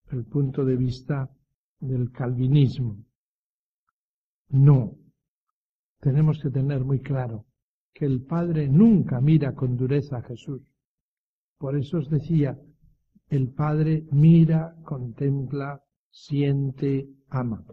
el 0.09 0.25
punto 0.25 0.63
de 0.63 0.77
vista 0.77 1.29
del 1.81 2.11
calvinismo. 2.11 2.97
No. 4.49 4.97
Tenemos 5.99 6.39
que 6.41 6.49
tener 6.49 6.85
muy 6.85 7.01
claro 7.01 7.45
que 7.93 8.05
el 8.05 8.23
Padre 8.23 8.69
nunca 8.69 9.19
mira 9.19 9.53
con 9.53 9.75
dureza 9.75 10.17
a 10.17 10.21
Jesús. 10.23 10.61
Por 11.57 11.77
eso 11.77 11.97
os 11.97 12.09
decía, 12.09 12.57
el 13.27 13.49
Padre 13.49 14.05
mira, 14.11 14.73
contempla, 14.85 15.83
siente, 16.09 17.09
ama. 17.29 17.65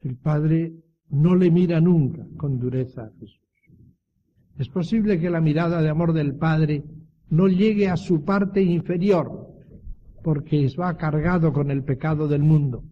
El 0.00 0.18
Padre 0.18 0.74
no 1.08 1.34
le 1.34 1.50
mira 1.50 1.80
nunca 1.80 2.26
con 2.36 2.58
dureza 2.58 3.06
a 3.06 3.10
Jesús. 3.18 3.40
Es 4.58 4.68
posible 4.68 5.18
que 5.18 5.30
la 5.30 5.40
mirada 5.40 5.80
de 5.80 5.88
amor 5.88 6.12
del 6.12 6.36
Padre 6.36 6.84
no 7.28 7.48
llegue 7.48 7.88
a 7.88 7.96
su 7.96 8.24
parte 8.24 8.62
inferior, 8.62 9.46
porque 10.22 10.68
va 10.78 10.96
cargado 10.96 11.52
con 11.52 11.70
el 11.70 11.84
pecado 11.84 12.28
del 12.28 12.42
mundo, 12.42 12.84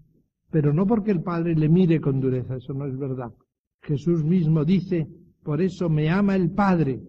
pero 0.50 0.72
no 0.72 0.86
porque 0.86 1.10
el 1.10 1.22
Padre 1.22 1.54
le 1.54 1.68
mire 1.68 2.00
con 2.00 2.20
dureza, 2.20 2.56
eso 2.56 2.72
no 2.74 2.86
es 2.86 2.96
verdad. 2.96 3.32
Jesús 3.82 4.24
mismo 4.24 4.64
dice, 4.64 5.08
por 5.42 5.60
eso 5.60 5.88
me 5.88 6.10
ama 6.10 6.36
el 6.36 6.50
Padre, 6.50 7.00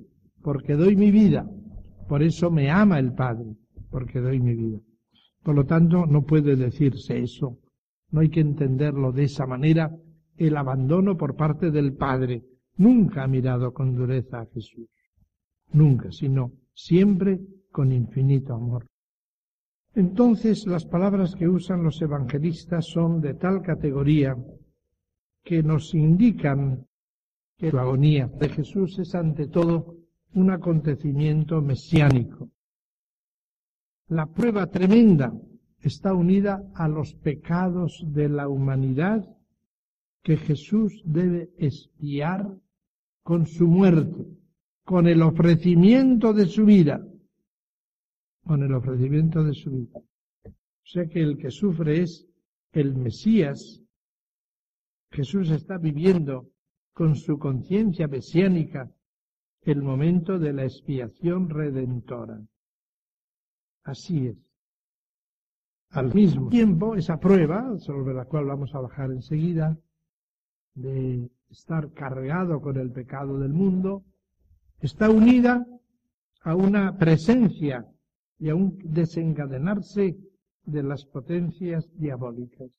porque 0.41 0.73
doy 0.73 0.95
mi 0.95 1.11
vida, 1.11 1.49
por 2.07 2.21
eso 2.21 2.51
me 2.51 2.69
ama 2.69 2.99
el 2.99 3.13
Padre, 3.13 3.55
porque 3.89 4.19
doy 4.19 4.39
mi 4.39 4.53
vida. 4.53 4.79
Por 5.43 5.55
lo 5.55 5.65
tanto, 5.65 6.05
no 6.05 6.23
puede 6.23 6.55
decirse 6.55 7.19
eso, 7.19 7.59
no 8.11 8.21
hay 8.21 8.29
que 8.29 8.39
entenderlo 8.39 9.11
de 9.11 9.23
esa 9.25 9.45
manera, 9.45 9.91
el 10.38 10.57
abandono 10.57 11.17
por 11.17 11.35
parte 11.35 11.71
del 11.71 11.93
Padre. 11.93 12.43
Nunca 12.77 13.23
ha 13.23 13.27
mirado 13.27 13.73
con 13.73 13.95
dureza 13.95 14.41
a 14.41 14.45
Jesús. 14.47 14.88
Nunca, 15.71 16.11
sino 16.11 16.51
siempre 16.75 17.39
con 17.71 17.91
infinito 17.91 18.53
amor. 18.53 18.85
Entonces 19.95 20.67
las 20.67 20.85
palabras 20.85 21.35
que 21.35 21.47
usan 21.47 21.83
los 21.83 22.01
evangelistas 22.01 22.85
son 22.85 23.21
de 23.21 23.33
tal 23.33 23.61
categoría 23.61 24.35
que 25.43 25.63
nos 25.63 25.93
indican 25.95 26.85
que 27.57 27.71
la 27.71 27.81
agonía 27.81 28.27
de 28.27 28.49
Jesús 28.49 28.99
es 28.99 29.15
ante 29.15 29.47
todo 29.47 29.95
un 30.33 30.51
acontecimiento 30.51 31.61
mesiánico. 31.61 32.49
La 34.07 34.25
prueba 34.25 34.67
tremenda 34.67 35.33
está 35.79 36.13
unida 36.13 36.61
a 36.75 36.88
los 36.88 37.13
pecados 37.15 38.03
de 38.07 38.27
la 38.27 38.49
humanidad 38.49 39.25
que 40.23 40.35
Jesús 40.35 41.01
debe 41.05 41.51
espiar 41.57 42.57
con 43.23 43.45
su 43.45 43.67
muerte, 43.67 44.25
con 44.86 45.08
el 45.08 45.24
ofrecimiento 45.24 46.32
de 46.32 46.45
su 46.45 46.63
vida, 46.63 47.04
con 48.45 48.62
el 48.62 48.71
ofrecimiento 48.74 49.43
de 49.43 49.54
su 49.54 49.71
vida. 49.71 50.00
O 50.00 50.88
sea 50.88 51.08
que 51.08 51.21
el 51.21 51.38
que 51.38 51.50
sufre 51.50 52.04
es 52.04 52.28
el 52.71 52.95
Mesías. 52.95 53.82
Jesús 55.10 55.50
está 55.50 55.80
viviendo 55.80 56.48
con 56.93 57.15
su 57.15 57.39
conciencia 57.39 58.08
mesiánica 58.08 58.91
el 59.63 59.82
momento 59.82 60.38
de 60.38 60.54
la 60.54 60.63
expiación 60.63 61.50
redentora. 61.50 62.39
Así 63.84 64.28
es. 64.28 64.38
Al 65.89 66.13
mismo 66.13 66.50
tiempo, 66.50 66.95
esa 66.95 67.17
prueba, 67.17 67.78
sobre 67.80 68.13
la 68.13 68.26
cual 68.26 68.45
vamos 68.45 68.76
a 68.76 68.82
bajar 68.82 69.12
enseguida, 69.12 69.78
de 70.76 71.30
estar 71.50 71.91
cargado 71.93 72.62
con 72.62 72.78
el 72.78 72.91
pecado 72.91 73.39
del 73.39 73.54
mundo, 73.54 74.04
está 74.86 75.10
unida 75.10 75.65
a 76.41 76.56
una 76.56 76.95
presencia 76.95 77.86
y 78.38 78.50
a 78.50 78.56
un 78.56 78.78
desencadenarse 78.84 80.15
de 80.63 80.84
las 80.84 81.06
potencias 81.06 81.89
diabólicas. 81.98 82.69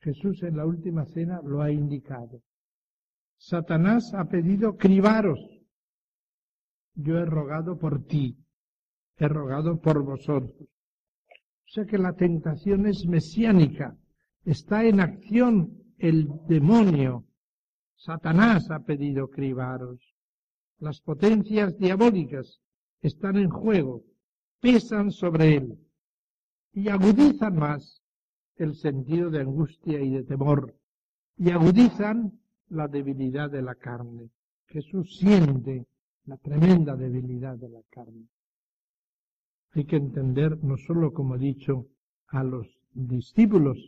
Jesús 0.00 0.42
en 0.44 0.56
la 0.56 0.64
última 0.64 1.06
cena 1.06 1.40
lo 1.42 1.60
ha 1.60 1.72
indicado. 1.72 2.40
Satanás 3.36 4.14
ha 4.14 4.26
pedido 4.26 4.76
cribaros. 4.76 5.40
Yo 6.94 7.18
he 7.18 7.24
rogado 7.24 7.76
por 7.76 8.04
ti, 8.04 8.36
he 9.16 9.26
rogado 9.26 9.80
por 9.80 10.04
vosotros. 10.04 10.68
O 10.68 11.68
sea 11.74 11.84
que 11.84 11.98
la 11.98 12.12
tentación 12.12 12.86
es 12.86 13.04
mesiánica, 13.06 13.96
está 14.44 14.84
en 14.84 15.00
acción 15.00 15.82
el 15.98 16.28
demonio. 16.46 17.24
Satanás 17.96 18.70
ha 18.70 18.78
pedido 18.84 19.28
cribaros. 19.28 20.13
Las 20.84 21.00
potencias 21.00 21.78
diabólicas 21.78 22.60
están 23.00 23.38
en 23.38 23.48
juego, 23.48 24.04
pesan 24.60 25.12
sobre 25.12 25.56
él 25.56 25.78
y 26.74 26.90
agudizan 26.90 27.56
más 27.56 28.02
el 28.56 28.74
sentido 28.74 29.30
de 29.30 29.40
angustia 29.40 29.98
y 30.02 30.10
de 30.10 30.24
temor 30.24 30.74
y 31.38 31.52
agudizan 31.52 32.38
la 32.68 32.86
debilidad 32.86 33.50
de 33.50 33.62
la 33.62 33.74
carne. 33.76 34.28
Jesús 34.66 35.16
siente 35.16 35.86
la 36.26 36.36
tremenda 36.36 36.94
debilidad 36.96 37.56
de 37.56 37.70
la 37.70 37.80
carne. 37.88 38.28
Hay 39.70 39.86
que 39.86 39.96
entender 39.96 40.62
no 40.62 40.76
solo, 40.76 41.14
como 41.14 41.38
dicho, 41.38 41.86
a 42.26 42.44
los 42.44 42.66
discípulos, 42.92 43.78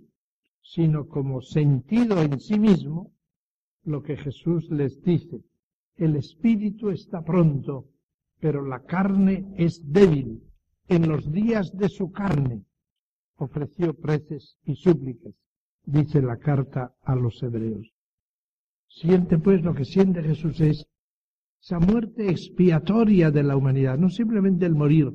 sino 0.62 1.06
como 1.08 1.42
sentido 1.42 2.22
en 2.22 2.40
sí 2.40 2.58
mismo 2.58 3.12
lo 3.84 4.02
que 4.02 4.16
Jesús 4.16 4.70
les 4.70 5.02
dice. 5.02 5.44
El 5.96 6.16
espíritu 6.16 6.90
está 6.90 7.22
pronto, 7.22 7.86
pero 8.40 8.64
la 8.64 8.80
carne 8.84 9.54
es 9.56 9.92
débil. 9.92 10.42
En 10.88 11.08
los 11.08 11.32
días 11.32 11.76
de 11.76 11.88
su 11.88 12.12
carne 12.12 12.62
ofreció 13.36 13.94
preces 13.94 14.58
y 14.64 14.76
súplicas, 14.76 15.34
dice 15.84 16.22
la 16.22 16.36
carta 16.36 16.94
a 17.02 17.16
los 17.16 17.42
hebreos. 17.42 17.90
Siente 18.88 19.38
pues 19.38 19.62
lo 19.62 19.74
que 19.74 19.84
siente 19.84 20.22
Jesús 20.22 20.60
es 20.60 20.86
esa 21.60 21.80
muerte 21.80 22.30
expiatoria 22.30 23.30
de 23.30 23.42
la 23.42 23.56
humanidad, 23.56 23.98
no 23.98 24.08
simplemente 24.08 24.66
el 24.66 24.74
morir, 24.74 25.12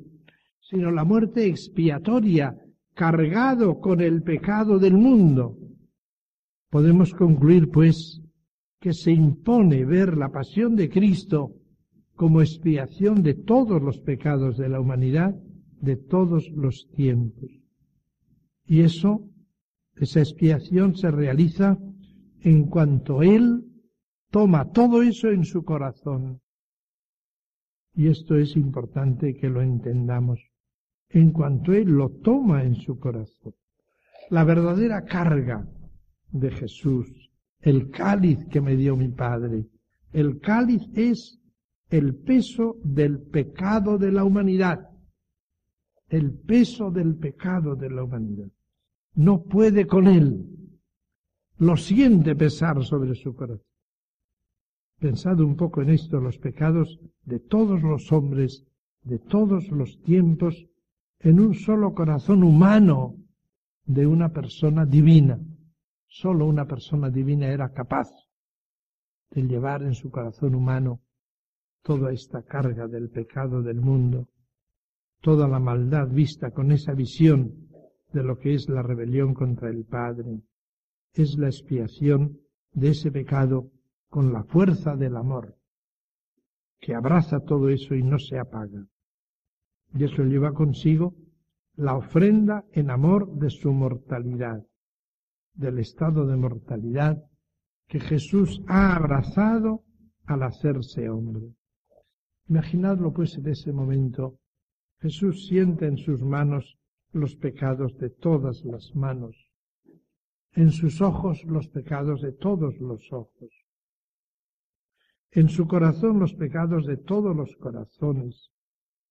sino 0.59 0.91
la 0.91 1.03
muerte 1.03 1.45
expiatoria 1.45 2.57
cargado 2.93 3.79
con 3.79 4.01
el 4.01 4.21
pecado 4.23 4.77
del 4.79 4.95
mundo. 4.95 5.57
Podemos 6.69 7.13
concluir, 7.13 7.69
pues, 7.69 8.21
que 8.81 8.93
se 8.93 9.11
impone 9.11 9.85
ver 9.85 10.17
la 10.17 10.29
pasión 10.29 10.75
de 10.75 10.89
Cristo 10.89 11.53
como 12.15 12.41
expiación 12.41 13.21
de 13.21 13.35
todos 13.35 13.79
los 13.81 13.99
pecados 13.99 14.57
de 14.57 14.69
la 14.69 14.79
humanidad 14.79 15.35
de 15.79 15.95
todos 15.97 16.49
los 16.49 16.89
tiempos. 16.95 17.49
Y 18.65 18.81
eso, 18.81 19.29
esa 19.95 20.19
expiación 20.19 20.95
se 20.95 21.11
realiza 21.11 21.77
en 22.41 22.65
cuanto 22.65 23.21
Él 23.21 23.65
toma 24.31 24.71
todo 24.71 25.03
eso 25.03 25.29
en 25.29 25.45
su 25.45 25.63
corazón. 25.63 26.41
Y 27.93 28.07
esto 28.07 28.35
es 28.35 28.55
importante 28.55 29.35
que 29.35 29.49
lo 29.49 29.61
entendamos 29.61 30.39
en 31.09 31.31
cuanto 31.31 31.71
Él 31.73 31.89
lo 31.89 32.09
toma 32.09 32.63
en 32.63 32.75
su 32.75 32.97
corazón. 32.97 33.53
La 34.31 34.43
verdadera 34.43 35.03
carga 35.03 35.67
de 36.31 36.49
Jesús, 36.49 37.20
el 37.61 37.89
cáliz 37.89 38.39
que 38.49 38.61
me 38.61 38.75
dio 38.75 38.95
mi 38.95 39.09
Padre, 39.09 39.65
el 40.13 40.39
cáliz 40.39 40.83
es 40.93 41.39
el 41.89 42.15
peso 42.15 42.77
del 42.83 43.19
pecado 43.19 43.97
de 43.97 44.11
la 44.11 44.23
humanidad, 44.23 44.89
el 46.09 46.33
peso 46.33 46.91
del 46.91 47.15
pecado 47.15 47.75
de 47.75 47.89
la 47.89 48.03
humanidad. 48.03 48.49
No 49.13 49.43
puede 49.43 49.85
con 49.87 50.07
él, 50.07 50.45
lo 51.57 51.77
siente 51.77 52.35
pesar 52.35 52.83
sobre 52.83 53.13
su 53.15 53.35
corazón. 53.35 53.65
Pensad 54.99 55.39
un 55.39 55.55
poco 55.55 55.81
en 55.81 55.89
esto, 55.89 56.19
los 56.19 56.37
pecados 56.37 56.99
de 57.23 57.39
todos 57.39 57.81
los 57.81 58.11
hombres, 58.11 58.65
de 59.03 59.19
todos 59.19 59.69
los 59.69 60.01
tiempos, 60.03 60.67
en 61.19 61.39
un 61.39 61.53
solo 61.53 61.93
corazón 61.93 62.43
humano 62.43 63.15
de 63.85 64.05
una 64.07 64.29
persona 64.29 64.85
divina. 64.85 65.39
Solo 66.13 66.45
una 66.45 66.65
persona 66.65 67.09
divina 67.09 67.47
era 67.47 67.71
capaz 67.71 68.09
de 69.29 69.43
llevar 69.43 69.81
en 69.83 69.95
su 69.95 70.11
corazón 70.11 70.55
humano 70.55 70.99
toda 71.83 72.11
esta 72.11 72.43
carga 72.43 72.85
del 72.85 73.09
pecado 73.09 73.61
del 73.61 73.79
mundo, 73.79 74.27
toda 75.21 75.47
la 75.47 75.59
maldad 75.59 76.09
vista 76.09 76.51
con 76.51 76.73
esa 76.73 76.93
visión 76.93 77.69
de 78.11 78.23
lo 78.23 78.37
que 78.37 78.55
es 78.55 78.67
la 78.67 78.81
rebelión 78.83 79.33
contra 79.33 79.69
el 79.69 79.85
Padre. 79.85 80.41
Es 81.13 81.37
la 81.37 81.47
expiación 81.47 82.41
de 82.73 82.89
ese 82.89 83.09
pecado 83.09 83.71
con 84.09 84.33
la 84.33 84.43
fuerza 84.43 84.97
del 84.97 85.15
amor, 85.15 85.55
que 86.81 86.93
abraza 86.93 87.39
todo 87.39 87.69
eso 87.69 87.95
y 87.95 88.03
no 88.03 88.19
se 88.19 88.37
apaga. 88.37 88.85
Y 89.93 90.03
eso 90.03 90.23
lleva 90.23 90.51
consigo 90.51 91.15
la 91.75 91.95
ofrenda 91.95 92.65
en 92.73 92.89
amor 92.89 93.33
de 93.37 93.49
su 93.49 93.71
mortalidad, 93.71 94.65
del 95.53 95.79
estado 95.79 96.25
de 96.25 96.37
mortalidad 96.37 97.23
que 97.87 97.99
Jesús 97.99 98.61
ha 98.67 98.95
abrazado 98.95 99.83
al 100.25 100.43
hacerse 100.43 101.09
hombre. 101.09 101.53
Imaginadlo 102.47 103.11
pues 103.11 103.37
en 103.37 103.47
ese 103.47 103.71
momento. 103.73 104.39
Jesús 104.99 105.47
siente 105.47 105.87
en 105.87 105.97
sus 105.97 106.21
manos 106.21 106.77
los 107.11 107.35
pecados 107.35 107.97
de 107.97 108.09
todas 108.09 108.63
las 108.63 108.95
manos, 108.95 109.35
en 110.53 110.71
sus 110.71 111.01
ojos 111.01 111.43
los 111.43 111.67
pecados 111.67 112.21
de 112.21 112.31
todos 112.31 112.77
los 112.79 113.11
ojos, 113.11 113.51
en 115.31 115.49
su 115.49 115.67
corazón 115.67 116.19
los 116.19 116.33
pecados 116.33 116.85
de 116.85 116.97
todos 116.97 117.35
los 117.35 117.55
corazones, 117.57 118.51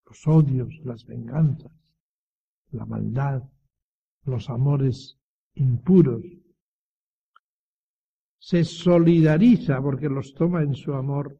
los 0.07 0.27
odios, 0.27 0.75
las 0.85 1.05
venganzas, 1.05 1.73
la 2.71 2.87
maldad, 2.87 3.43
los 4.25 4.49
amores 4.49 5.20
impuros. 5.61 6.23
Se 8.39 8.65
solidariza 8.65 9.81
porque 9.81 10.09
los 10.09 10.33
toma 10.35 10.63
en 10.63 10.75
su 10.75 10.95
amor. 10.95 11.39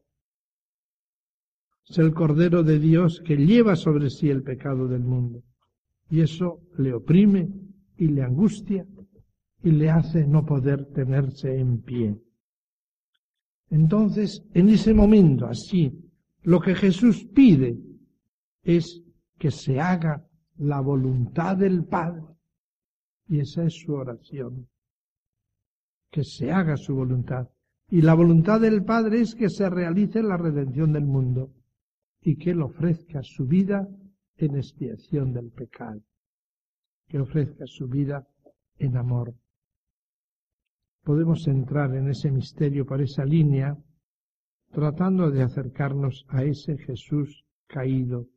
Es 1.89 1.97
el 1.97 2.13
Cordero 2.13 2.63
de 2.63 2.79
Dios 2.79 3.21
que 3.25 3.35
lleva 3.35 3.75
sobre 3.75 4.09
sí 4.09 4.29
el 4.29 4.43
pecado 4.43 4.87
del 4.87 5.03
mundo. 5.03 5.43
Y 6.09 6.21
eso 6.21 6.59
le 6.77 6.93
oprime 6.93 7.49
y 7.97 8.07
le 8.07 8.21
angustia 8.21 8.85
y 9.63 9.71
le 9.71 9.89
hace 9.89 10.25
no 10.25 10.45
poder 10.45 10.85
tenerse 10.93 11.57
en 11.59 11.81
pie. 11.81 12.17
Entonces, 13.69 14.43
en 14.53 14.69
ese 14.69 14.93
momento 14.93 15.47
así, 15.47 15.91
lo 16.43 16.59
que 16.59 16.75
Jesús 16.75 17.25
pide 17.33 17.77
es 18.63 19.01
que 19.37 19.51
se 19.51 19.79
haga 19.79 20.25
la 20.57 20.81
voluntad 20.81 21.57
del 21.57 21.85
Padre. 21.85 22.30
Y 23.31 23.39
esa 23.39 23.63
es 23.63 23.75
su 23.75 23.93
oración. 23.93 24.67
Que 26.11 26.21
se 26.25 26.51
haga 26.51 26.75
su 26.75 26.93
voluntad. 26.93 27.47
Y 27.87 28.01
la 28.01 28.13
voluntad 28.13 28.59
del 28.59 28.83
Padre 28.83 29.21
es 29.21 29.35
que 29.35 29.49
se 29.49 29.69
realice 29.69 30.21
la 30.21 30.35
redención 30.35 30.91
del 30.91 31.05
mundo 31.05 31.49
y 32.19 32.35
que 32.35 32.51
Él 32.51 32.61
ofrezca 32.61 33.23
su 33.23 33.45
vida 33.45 33.87
en 34.35 34.57
expiación 34.57 35.31
del 35.31 35.49
pecado. 35.49 36.01
Que 37.07 37.19
ofrezca 37.19 37.65
su 37.67 37.87
vida 37.87 38.27
en 38.77 38.97
amor. 38.97 39.33
podemos 41.03 41.47
entrar 41.47 41.95
en 41.95 42.09
ese 42.09 42.31
misterio 42.31 42.85
por 42.85 43.01
esa 43.01 43.23
línea, 43.23 43.77
tratando 44.71 45.31
de 45.31 45.41
acercarnos 45.41 46.25
a 46.27 46.43
ese 46.43 46.77
Jesús 46.77 47.45
caído. 47.67 48.27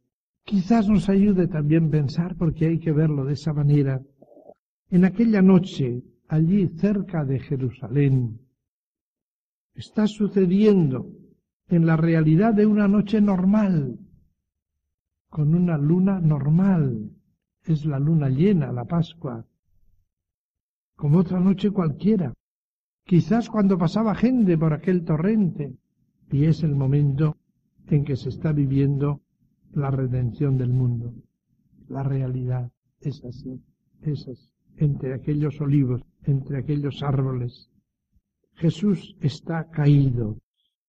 Quizás 0.45 0.89
nos 0.89 1.09
ayude 1.09 1.49
también 1.49 1.91
pensar, 1.91 2.37
porque 2.37 2.67
hay 2.67 2.79
que 2.79 2.93
verlo 2.93 3.25
de 3.25 3.33
esa 3.33 3.53
manera, 3.53 4.01
en 4.95 5.05
aquella 5.05 5.43
noche, 5.43 6.05
allí 6.29 6.69
cerca 6.69 7.25
de 7.25 7.41
Jerusalén, 7.41 8.39
está 9.75 10.07
sucediendo 10.07 11.11
en 11.67 11.85
la 11.85 11.97
realidad 11.97 12.55
de 12.55 12.65
una 12.65 12.87
noche 12.87 13.21
normal, 13.21 13.99
con 15.29 15.53
una 15.53 15.77
luna 15.79 16.21
normal, 16.21 17.11
es 17.65 17.85
la 17.85 17.99
luna 17.99 18.29
llena, 18.29 18.71
la 18.71 18.85
Pascua, 18.85 19.45
como 20.95 21.19
otra 21.19 21.41
noche 21.41 21.73
cualquiera. 21.73 22.33
Quizás 23.05 23.51
cuando 23.51 23.77
pasaba 23.77 24.15
gente 24.15 24.57
por 24.57 24.73
aquel 24.73 25.05
torrente, 25.05 25.77
y 26.31 26.45
es 26.45 26.63
el 26.63 26.77
momento 26.77 27.37
en 27.89 28.05
que 28.05 28.15
se 28.15 28.29
está 28.29 28.53
viviendo 28.53 29.23
la 29.73 29.91
redención 29.91 30.57
del 30.57 30.73
mundo. 30.73 31.13
La 31.89 32.05
realidad 32.05 32.71
es 33.01 33.25
así, 33.25 33.61
es 34.03 34.29
así, 34.29 34.54
entre 34.77 35.15
aquellos 35.15 35.61
olivos, 35.61 36.03
entre 36.25 36.59
aquellos 36.59 37.03
árboles. 37.03 37.71
Jesús 38.55 39.17
está 39.21 39.69
caído, 39.71 40.39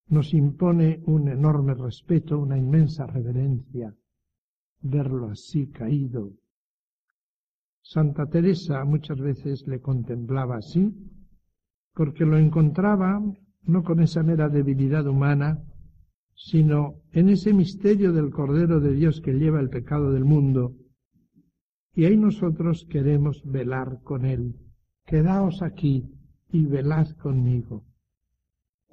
nos 0.07 0.33
impone 0.33 1.01
un 1.05 1.27
enorme 1.29 1.73
respeto, 1.73 2.39
una 2.39 2.57
inmensa 2.57 3.07
reverencia, 3.07 3.95
verlo 4.81 5.29
así 5.29 5.67
caído, 5.67 6.33
Santa 7.87 8.25
Teresa 8.25 8.83
muchas 8.83 9.19
veces 9.19 9.67
le 9.67 9.79
contemplaba 9.79 10.57
así, 10.57 10.91
porque 11.93 12.25
lo 12.25 12.35
encontraba 12.35 13.21
no 13.61 13.83
con 13.83 13.99
esa 13.99 14.23
mera 14.23 14.49
debilidad 14.49 15.05
humana, 15.05 15.61
sino 16.33 16.95
en 17.11 17.29
ese 17.29 17.53
misterio 17.53 18.11
del 18.11 18.31
Cordero 18.31 18.79
de 18.79 18.93
Dios 18.93 19.21
que 19.21 19.33
lleva 19.33 19.59
el 19.59 19.69
pecado 19.69 20.11
del 20.11 20.25
mundo. 20.25 20.73
Y 21.95 22.05
ahí 22.05 22.17
nosotros 22.17 22.85
queremos 22.89 23.41
velar 23.45 24.01
con 24.03 24.25
Él. 24.25 24.55
Quedaos 25.05 25.61
aquí 25.61 26.03
y 26.51 26.65
velad 26.65 27.09
conmigo. 27.17 27.85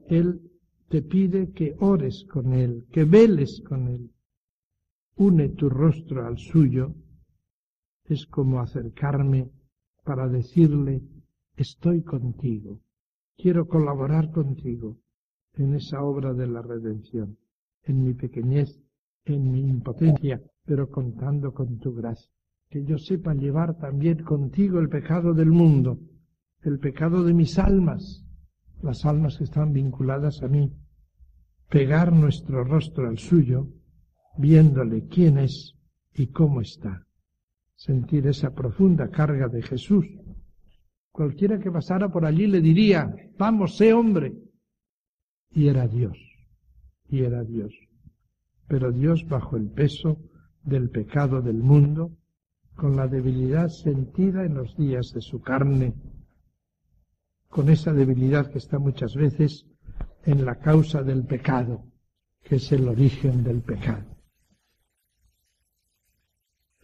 Él 0.08 0.40
te 0.88 1.02
pide 1.02 1.50
que 1.52 1.74
ores 1.80 2.24
con 2.30 2.52
Él, 2.52 2.86
que 2.92 3.04
veles 3.04 3.60
con 3.66 3.88
Él. 3.88 4.10
Une 5.16 5.48
tu 5.48 5.68
rostro 5.68 6.26
al 6.26 6.38
suyo 6.38 6.94
es 8.04 8.26
como 8.26 8.60
acercarme 8.60 9.50
para 10.04 10.28
decirle, 10.28 11.02
estoy 11.56 12.02
contigo, 12.02 12.80
quiero 13.36 13.66
colaborar 13.66 14.30
contigo 14.30 14.98
en 15.54 15.74
esa 15.74 16.02
obra 16.02 16.34
de 16.34 16.46
la 16.46 16.62
redención, 16.62 17.38
en 17.84 18.04
mi 18.04 18.14
pequeñez, 18.14 18.80
en 19.24 19.50
mi 19.50 19.60
impotencia, 19.60 20.42
pero 20.64 20.88
contando 20.88 21.52
con 21.52 21.78
tu 21.78 21.94
gracia. 21.94 22.32
Que 22.72 22.86
yo 22.86 22.96
sepa 22.96 23.34
llevar 23.34 23.76
también 23.76 24.22
contigo 24.22 24.78
el 24.80 24.88
pecado 24.88 25.34
del 25.34 25.50
mundo, 25.50 25.98
el 26.62 26.78
pecado 26.78 27.22
de 27.22 27.34
mis 27.34 27.58
almas, 27.58 28.24
las 28.80 29.04
almas 29.04 29.36
que 29.36 29.44
están 29.44 29.74
vinculadas 29.74 30.42
a 30.42 30.48
mí, 30.48 30.72
pegar 31.68 32.14
nuestro 32.14 32.64
rostro 32.64 33.10
al 33.10 33.18
suyo, 33.18 33.68
viéndole 34.38 35.06
quién 35.06 35.36
es 35.36 35.76
y 36.14 36.28
cómo 36.28 36.62
está 36.62 37.06
sentir 37.74 38.26
esa 38.26 38.54
profunda 38.54 39.10
carga 39.10 39.48
de 39.48 39.60
Jesús. 39.60 40.06
Cualquiera 41.10 41.58
que 41.58 41.70
pasara 41.70 42.08
por 42.08 42.24
allí 42.24 42.46
le 42.46 42.62
diría, 42.62 43.14
vamos, 43.36 43.76
sé 43.76 43.92
hombre. 43.92 44.32
Y 45.50 45.68
era 45.68 45.86
Dios, 45.88 46.16
y 47.10 47.20
era 47.20 47.44
Dios. 47.44 47.74
Pero 48.66 48.92
Dios 48.92 49.26
bajo 49.28 49.58
el 49.58 49.68
peso 49.68 50.16
del 50.62 50.88
pecado 50.88 51.42
del 51.42 51.58
mundo, 51.58 52.16
con 52.82 52.96
la 52.96 53.06
debilidad 53.06 53.68
sentida 53.68 54.44
en 54.44 54.54
los 54.54 54.76
días 54.76 55.12
de 55.12 55.20
su 55.20 55.40
carne, 55.40 55.94
con 57.48 57.68
esa 57.68 57.92
debilidad 57.92 58.50
que 58.50 58.58
está 58.58 58.80
muchas 58.80 59.14
veces 59.14 59.66
en 60.24 60.44
la 60.44 60.56
causa 60.56 61.04
del 61.04 61.24
pecado, 61.24 61.84
que 62.42 62.56
es 62.56 62.72
el 62.72 62.88
origen 62.88 63.44
del 63.44 63.62
pecado. 63.62 64.16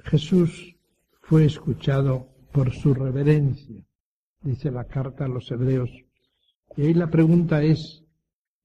Jesús 0.05 0.77
fue 1.21 1.47
escuchado 1.47 2.29
por 2.53 2.73
su 2.73 2.95
reverencia, 2.95 3.85
dice 4.41 4.71
la 4.71 4.85
carta 4.85 5.25
a 5.25 5.29
los 5.29 5.51
hebreos. 5.51 5.91
Y 6.77 6.83
ahí 6.83 6.95
la 6.95 7.11
pregunta 7.11 7.61
es, 7.61 8.05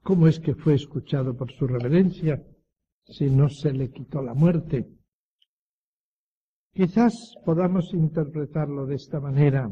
¿cómo 0.04 0.28
es 0.28 0.40
que 0.40 0.54
fue 0.54 0.76
escuchado 0.76 1.36
por 1.36 1.52
su 1.52 1.66
reverencia 1.66 2.46
si 3.06 3.32
no 3.32 3.50
se 3.50 3.74
le 3.74 3.90
quitó 3.90 4.22
la 4.22 4.36
muerte? 4.36 4.88
Quizás 6.74 7.36
podamos 7.46 7.94
interpretarlo 7.94 8.88
de 8.88 8.96
esta 8.96 9.20
manera. 9.20 9.70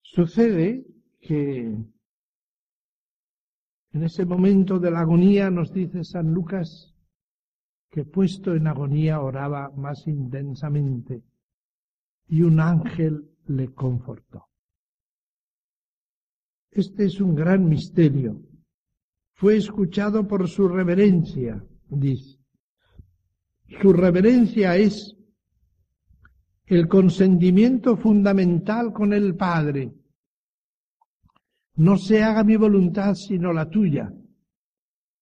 Sucede 0.00 0.86
que 1.20 1.76
en 3.92 4.02
ese 4.02 4.24
momento 4.24 4.78
de 4.78 4.92
la 4.92 5.00
agonía 5.00 5.50
nos 5.50 5.72
dice 5.72 6.04
San 6.04 6.32
Lucas 6.32 6.94
que 7.90 8.04
puesto 8.04 8.54
en 8.54 8.68
agonía 8.68 9.20
oraba 9.20 9.70
más 9.70 10.06
intensamente 10.06 11.24
y 12.28 12.42
un 12.42 12.60
ángel 12.60 13.28
le 13.46 13.74
confortó. 13.74 14.46
Este 16.70 17.06
es 17.06 17.20
un 17.20 17.34
gran 17.34 17.68
misterio. 17.68 18.40
Fue 19.34 19.56
escuchado 19.56 20.28
por 20.28 20.48
su 20.48 20.68
reverencia, 20.68 21.64
dice. 21.88 22.43
Su 23.68 23.92
reverencia 23.92 24.76
es 24.76 25.16
el 26.66 26.88
consentimiento 26.88 27.96
fundamental 27.96 28.92
con 28.92 29.12
el 29.12 29.34
Padre. 29.36 29.92
No 31.76 31.96
se 31.96 32.22
haga 32.22 32.44
mi 32.44 32.56
voluntad 32.56 33.14
sino 33.14 33.52
la 33.52 33.68
tuya. 33.68 34.12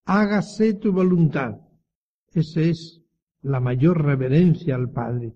Hágase 0.04 0.74
tu 0.74 0.92
voluntad. 0.92 1.56
Esa 2.32 2.60
es 2.60 3.00
la 3.42 3.60
mayor 3.60 4.02
reverencia 4.04 4.74
al 4.74 4.90
Padre, 4.90 5.34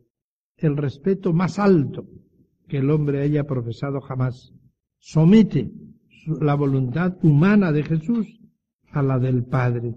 el 0.56 0.76
respeto 0.76 1.32
más 1.32 1.58
alto 1.58 2.06
que 2.68 2.78
el 2.78 2.90
hombre 2.90 3.22
haya 3.22 3.44
profesado 3.44 4.00
jamás. 4.00 4.52
Somete 4.98 5.70
la 6.40 6.54
voluntad 6.54 7.16
humana 7.22 7.72
de 7.72 7.82
Jesús 7.82 8.40
a 8.90 9.02
la 9.02 9.18
del 9.18 9.44
Padre. 9.44 9.94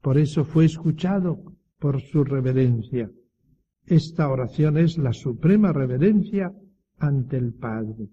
Por 0.00 0.18
eso 0.18 0.44
fue 0.44 0.66
escuchado 0.66 1.53
por 1.84 2.00
su 2.00 2.24
reverencia. 2.24 3.10
Esta 3.84 4.30
oración 4.30 4.78
es 4.78 4.96
la 4.96 5.12
suprema 5.12 5.70
reverencia 5.70 6.50
ante 6.96 7.36
el 7.36 7.52
Padre. 7.52 8.08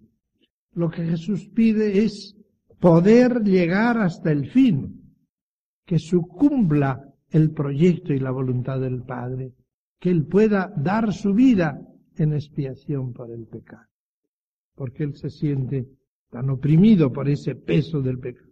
Lo 0.73 0.89
que 0.89 1.05
Jesús 1.05 1.47
pide 1.55 2.03
es 2.03 2.35
poder 2.81 3.41
llegar 3.45 3.97
hasta 3.97 4.29
el 4.29 4.51
fin, 4.51 5.15
que 5.85 5.99
sucumbla 5.99 7.01
el 7.29 7.51
proyecto 7.51 8.11
y 8.11 8.19
la 8.19 8.31
voluntad 8.31 8.81
del 8.81 9.03
Padre, 9.03 9.53
que 10.01 10.09
Él 10.09 10.25
pueda 10.25 10.73
dar 10.75 11.13
su 11.13 11.33
vida 11.33 11.79
en 12.17 12.33
expiación 12.33 13.13
por 13.13 13.31
el 13.31 13.47
pecado, 13.47 13.87
porque 14.75 15.05
Él 15.05 15.15
se 15.15 15.29
siente 15.29 15.87
tan 16.29 16.49
oprimido 16.49 17.13
por 17.13 17.29
ese 17.29 17.55
peso 17.55 18.01
del 18.01 18.19
pecado 18.19 18.51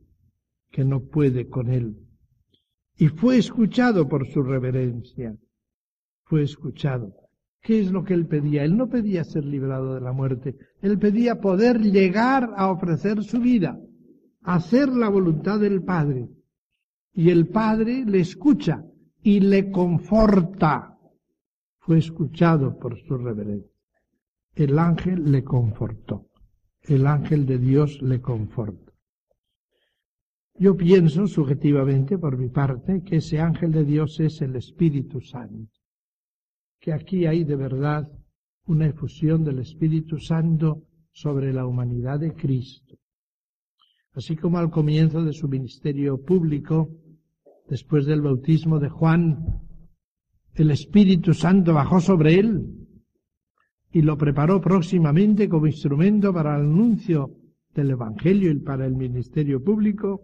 que 0.71 0.85
no 0.85 1.01
puede 1.01 1.49
con 1.49 1.69
Él. 1.73 2.08
Y 2.99 3.07
fue 3.07 3.37
escuchado 3.37 4.09
por 4.09 4.27
su 4.27 4.43
reverencia, 4.43 5.33
fue 6.25 6.43
escuchado. 6.43 7.15
¿Qué 7.61 7.79
es 7.79 7.91
lo 7.91 8.03
que 8.03 8.13
Él 8.13 8.27
pedía? 8.27 8.65
Él 8.65 8.75
no 8.75 8.89
pedía 8.89 9.23
ser 9.23 9.45
librado 9.45 9.95
de 9.95 10.01
la 10.01 10.11
muerte, 10.11 10.57
Él 10.81 10.99
pedía 10.99 11.39
poder 11.39 11.79
llegar 11.79 12.51
a 12.57 12.69
ofrecer 12.69 13.23
su 13.23 13.39
vida, 13.39 13.79
hacer 14.41 14.89
la 14.89 15.07
voluntad 15.07 15.61
del 15.61 15.81
Padre 15.81 16.27
y 17.13 17.29
el 17.29 17.47
Padre 17.47 18.03
le 18.05 18.19
escucha 18.19 18.83
y 19.23 19.39
le 19.39 19.71
conforta. 19.71 20.97
Fue 21.79 21.99
escuchado 21.99 22.77
por 22.77 22.99
su 22.99 23.17
reverencia. 23.17 23.71
El 24.55 24.77
ángel 24.77 25.31
le 25.31 25.45
confortó. 25.45 26.27
El 26.81 27.07
ángel 27.07 27.45
de 27.45 27.59
Dios 27.59 28.01
le 28.01 28.19
conforta. 28.19 28.88
Yo 30.59 30.75
pienso 30.75 31.25
subjetivamente, 31.25 32.17
por 32.17 32.37
mi 32.37 32.49
parte, 32.49 33.01
que 33.03 33.17
ese 33.17 33.39
ángel 33.39 33.71
de 33.71 33.85
Dios 33.85 34.19
es 34.19 34.41
el 34.41 34.55
Espíritu 34.55 35.21
Santo. 35.21 35.71
Que 36.79 36.93
aquí 36.93 37.25
hay 37.25 37.43
de 37.43 37.55
verdad 37.55 38.07
una 38.65 38.87
efusión 38.87 39.43
del 39.43 39.59
Espíritu 39.59 40.19
Santo 40.19 40.83
sobre 41.11 41.53
la 41.53 41.65
humanidad 41.65 42.19
de 42.19 42.33
Cristo 42.33 42.99
así 44.13 44.35
como 44.35 44.57
al 44.57 44.69
comienzo 44.69 45.23
de 45.23 45.33
su 45.33 45.47
ministerio 45.47 46.21
público, 46.21 46.89
después 47.69 48.05
del 48.05 48.21
bautismo 48.21 48.79
de 48.79 48.89
Juan, 48.89 49.45
el 50.55 50.71
Espíritu 50.71 51.33
Santo 51.33 51.73
bajó 51.73 52.01
sobre 52.01 52.35
él 52.35 52.65
y 53.91 54.01
lo 54.01 54.17
preparó 54.17 54.59
próximamente 54.59 55.47
como 55.47 55.67
instrumento 55.67 56.33
para 56.33 56.55
el 56.57 56.63
anuncio 56.63 57.35
del 57.73 57.91
Evangelio 57.91 58.51
y 58.51 58.59
para 58.59 58.85
el 58.85 58.95
ministerio 58.95 59.63
público, 59.63 60.23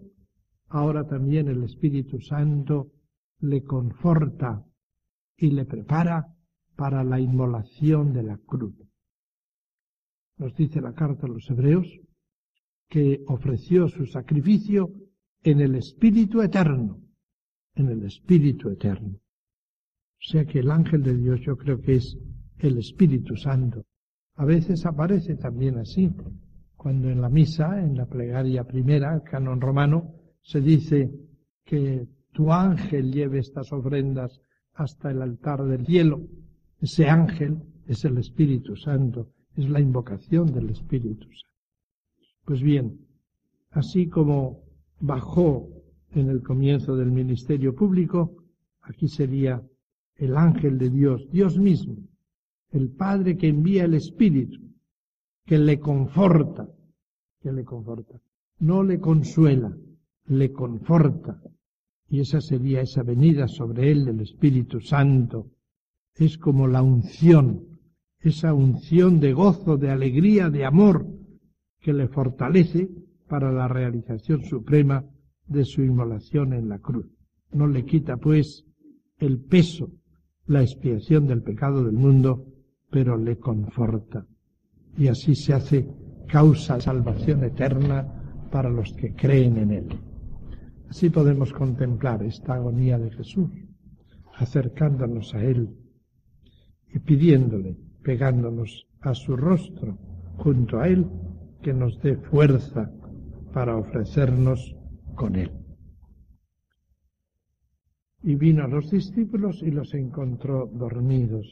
ahora 0.75 1.07
también 1.07 1.47
el 1.47 1.63
Espíritu 1.63 2.19
Santo 2.19 2.91
le 3.39 3.63
conforta 3.63 4.61
y 5.37 5.51
le 5.51 5.63
prepara 5.63 6.27
para 6.75 7.01
la 7.01 7.17
inmolación 7.17 8.11
de 8.11 8.23
la 8.23 8.37
cruz. 8.37 8.75
Nos 10.37 10.53
dice 10.55 10.81
la 10.81 10.93
carta 10.93 11.27
a 11.27 11.29
los 11.29 11.49
hebreos 11.49 11.87
que 12.89 13.23
ofreció 13.27 13.87
su 13.87 14.05
sacrificio 14.05 14.91
en 15.43 15.61
el 15.61 15.75
Espíritu 15.75 16.41
Eterno, 16.41 16.99
en 17.75 17.87
el 17.87 18.03
Espíritu 18.03 18.69
Eterno. 18.69 19.15
O 19.15 20.27
sea 20.29 20.43
que 20.43 20.59
el 20.59 20.71
ángel 20.71 21.03
de 21.03 21.15
Dios 21.15 21.39
yo 21.39 21.55
creo 21.55 21.79
que 21.79 21.95
es 21.95 22.17
el 22.59 22.79
Espíritu 22.79 23.37
Santo. 23.37 23.85
A 24.35 24.43
veces 24.43 24.85
aparece 24.85 25.37
también 25.37 25.77
así, 25.77 26.13
cuando 26.75 27.09
en 27.09 27.21
la 27.21 27.29
misa, 27.29 27.81
en 27.81 27.95
la 27.95 28.07
plegaria 28.07 28.65
primera, 28.65 29.15
el 29.15 29.21
canon 29.21 29.61
romano, 29.61 30.24
se 30.45 30.61
dice 30.61 31.11
que 31.63 32.07
tu 32.31 32.53
ángel 32.53 33.11
lleve 33.11 33.39
estas 33.39 33.73
ofrendas 33.73 34.39
hasta 34.73 35.09
el 35.09 35.21
altar 35.23 35.63
del 35.65 35.85
cielo. 35.85 36.21
Ese 36.79 37.09
ángel 37.09 37.63
es 37.87 38.05
el 38.05 38.19
Espíritu 38.19 38.75
Santo, 38.75 39.31
es 39.55 39.67
la 39.67 39.79
invocación 39.79 40.53
del 40.53 40.69
Espíritu 40.69 41.25
Santo. 41.25 42.29
Pues 42.45 42.61
bien, 42.61 42.99
así 43.71 44.07
como 44.07 44.61
bajó 44.99 45.67
en 46.11 46.29
el 46.29 46.43
comienzo 46.43 46.95
del 46.95 47.11
ministerio 47.11 47.73
público, 47.73 48.43
aquí 48.81 49.07
sería 49.07 49.63
el 50.15 50.37
ángel 50.37 50.77
de 50.77 50.91
Dios, 50.91 51.27
Dios 51.31 51.57
mismo, 51.57 51.97
el 52.69 52.91
Padre 52.91 53.35
que 53.35 53.47
envía 53.47 53.85
el 53.85 53.95
Espíritu, 53.95 54.59
que 55.43 55.57
le 55.57 55.79
conforta, 55.79 56.69
que 57.41 57.51
le 57.51 57.63
conforta, 57.63 58.21
no 58.59 58.83
le 58.83 58.99
consuela, 58.99 59.75
le 60.27 60.51
conforta. 60.51 61.41
Y 62.07 62.19
esa 62.19 62.41
sería 62.41 62.81
esa 62.81 63.03
venida 63.03 63.47
sobre 63.47 63.91
él 63.91 64.05
del 64.05 64.21
Espíritu 64.21 64.79
Santo. 64.79 65.51
Es 66.15 66.37
como 66.37 66.67
la 66.67 66.81
unción, 66.81 67.79
esa 68.19 68.53
unción 68.53 69.19
de 69.19 69.33
gozo, 69.33 69.77
de 69.77 69.89
alegría, 69.89 70.49
de 70.49 70.65
amor, 70.65 71.07
que 71.81 71.93
le 71.93 72.07
fortalece 72.07 72.89
para 73.27 73.51
la 73.51 73.67
realización 73.67 74.43
suprema 74.43 75.05
de 75.47 75.65
su 75.65 75.81
inmolación 75.81 76.53
en 76.53 76.69
la 76.69 76.79
cruz. 76.79 77.07
No 77.51 77.67
le 77.67 77.85
quita, 77.85 78.17
pues, 78.17 78.65
el 79.17 79.39
peso, 79.39 79.91
la 80.47 80.61
expiación 80.61 81.27
del 81.27 81.41
pecado 81.41 81.83
del 81.83 81.95
mundo, 81.95 82.45
pero 82.89 83.17
le 83.17 83.37
conforta. 83.37 84.25
Y 84.97 85.07
así 85.07 85.35
se 85.35 85.53
hace 85.53 85.87
causa 86.27 86.79
salvación 86.79 87.43
eterna 87.43 88.47
para 88.51 88.69
los 88.69 88.93
que 88.93 89.13
creen 89.13 89.57
en 89.57 89.71
Él. 89.71 89.99
Así 90.95 91.09
podemos 91.09 91.51
contemplar 91.51 92.23
esta 92.23 92.53
agonía 92.53 92.97
de 92.97 93.11
Jesús, 93.11 93.51
acercándonos 94.35 95.35
a 95.35 95.43
Él 95.43 95.75
y 96.87 96.99
pidiéndole, 96.99 97.75
pegándonos 98.01 98.87
a 99.01 99.13
su 99.13 99.35
rostro 99.35 99.97
junto 100.37 100.79
a 100.79 100.87
Él, 100.87 101.05
que 101.61 101.73
nos 101.73 102.01
dé 102.01 102.15
fuerza 102.15 102.93
para 103.51 103.75
ofrecernos 103.75 104.73
con 105.15 105.35
Él. 105.35 105.51
Y 108.23 108.35
vino 108.35 108.63
a 108.63 108.69
los 108.69 108.89
discípulos 108.89 109.61
y 109.63 109.71
los 109.71 109.93
encontró 109.95 110.65
dormidos. 110.67 111.45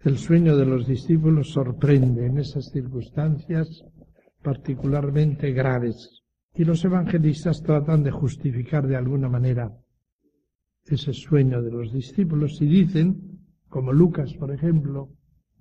El 0.00 0.18
sueño 0.18 0.58
de 0.58 0.66
los 0.66 0.86
discípulos 0.86 1.52
sorprende 1.52 2.26
en 2.26 2.36
esas 2.36 2.66
circunstancias 2.66 3.82
particularmente 4.42 5.52
graves 5.52 6.21
y 6.54 6.64
los 6.64 6.84
evangelistas 6.84 7.62
tratan 7.62 8.02
de 8.02 8.10
justificar 8.10 8.86
de 8.86 8.96
alguna 8.96 9.28
manera 9.28 9.72
ese 10.84 11.12
sueño 11.12 11.62
de 11.62 11.70
los 11.70 11.92
discípulos 11.92 12.60
y 12.60 12.66
dicen, 12.66 13.40
como 13.68 13.92
Lucas 13.92 14.34
por 14.34 14.52
ejemplo, 14.52 15.10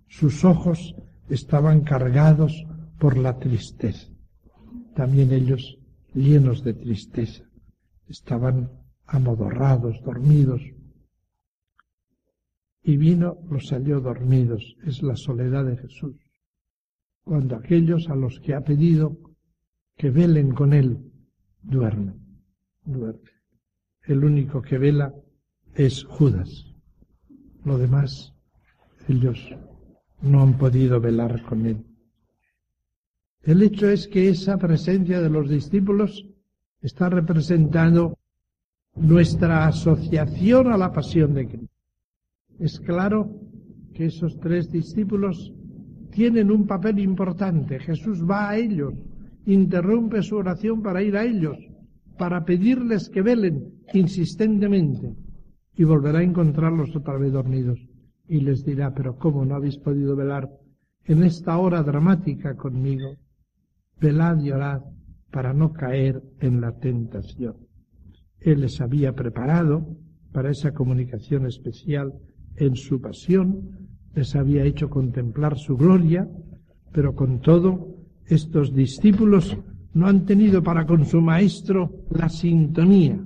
sus 0.07 0.43
ojos 0.43 0.95
estaban 1.29 1.81
cargados 1.81 2.65
por 2.99 3.17
la 3.17 3.37
tristeza. 3.39 4.07
También 4.95 5.31
ellos 5.31 5.77
llenos 6.13 6.63
de 6.63 6.73
tristeza, 6.73 7.45
estaban 8.07 8.69
amodorrados, 9.05 10.01
dormidos, 10.03 10.61
y 12.83 12.97
vino 12.97 13.37
los 13.49 13.69
halló 13.71 14.01
dormidos. 14.01 14.75
Es 14.85 15.01
la 15.03 15.15
soledad 15.15 15.65
de 15.65 15.77
Jesús. 15.77 16.15
Cuando 17.23 17.55
aquellos 17.55 18.09
a 18.09 18.15
los 18.15 18.39
que 18.39 18.53
ha 18.53 18.61
pedido 18.61 19.17
que 19.97 20.09
velen 20.09 20.53
con 20.53 20.73
él 20.73 21.11
duermen, 21.61 22.15
duermen. 22.83 23.31
El 24.03 24.23
único 24.23 24.61
que 24.61 24.77
vela 24.77 25.13
es 25.75 26.03
Judas. 26.05 26.65
Lo 27.63 27.77
demás, 27.77 28.33
ellos 29.07 29.55
no 30.21 30.41
han 30.41 30.57
podido 30.57 30.99
velar 30.99 31.43
con 31.43 31.65
él. 31.65 31.85
El 33.43 33.61
hecho 33.63 33.89
es 33.89 34.07
que 34.07 34.29
esa 34.29 34.57
presencia 34.57 35.21
de 35.21 35.29
los 35.29 35.49
discípulos 35.49 36.27
está 36.81 37.09
representando 37.09 38.17
nuestra 38.95 39.67
asociación 39.67 40.71
a 40.71 40.77
la 40.77 40.91
pasión 40.91 41.33
de 41.33 41.47
Cristo. 41.47 41.75
Es 42.59 42.79
claro 42.79 43.39
que 43.93 44.05
esos 44.05 44.39
tres 44.39 44.71
discípulos 44.71 45.53
tienen 46.11 46.51
un 46.51 46.67
papel 46.67 46.99
importante. 46.99 47.79
Jesús 47.79 48.23
va 48.23 48.49
a 48.49 48.57
ellos, 48.57 48.93
interrumpe 49.53 50.21
su 50.21 50.37
oración 50.37 50.81
para 50.81 51.01
ir 51.03 51.17
a 51.17 51.25
ellos, 51.25 51.57
para 52.17 52.45
pedirles 52.45 53.09
que 53.09 53.21
velen 53.21 53.81
insistentemente 53.93 55.15
y 55.75 55.83
volverá 55.83 56.19
a 56.19 56.23
encontrarlos 56.23 56.95
otra 56.95 57.17
vez 57.17 57.31
dormidos 57.31 57.79
y 58.27 58.39
les 58.39 58.63
dirá, 58.63 58.93
pero 58.93 59.17
¿cómo 59.17 59.43
no 59.43 59.55
habéis 59.55 59.77
podido 59.77 60.15
velar 60.15 60.49
en 61.05 61.23
esta 61.23 61.57
hora 61.57 61.83
dramática 61.83 62.55
conmigo? 62.55 63.17
Velad 63.99 64.39
y 64.39 64.51
orad 64.51 64.81
para 65.31 65.53
no 65.53 65.73
caer 65.73 66.21
en 66.39 66.61
la 66.61 66.77
tentación. 66.79 67.55
Él 68.39 68.61
les 68.61 68.79
había 68.79 69.13
preparado 69.13 69.97
para 70.31 70.49
esa 70.49 70.71
comunicación 70.71 71.45
especial 71.45 72.13
en 72.55 72.75
su 72.75 73.01
pasión, 73.01 73.89
les 74.15 74.35
había 74.35 74.63
hecho 74.63 74.89
contemplar 74.89 75.57
su 75.57 75.75
gloria, 75.75 76.27
pero 76.91 77.15
con 77.15 77.41
todo, 77.41 77.90
estos 78.26 78.74
discípulos 78.74 79.57
no 79.93 80.07
han 80.07 80.26
tenido 80.26 80.63
para 80.63 80.86
con 80.86 81.05
su 81.05 81.22
maestro 81.22 82.05
la 82.09 82.30
sintonía, 82.30 83.24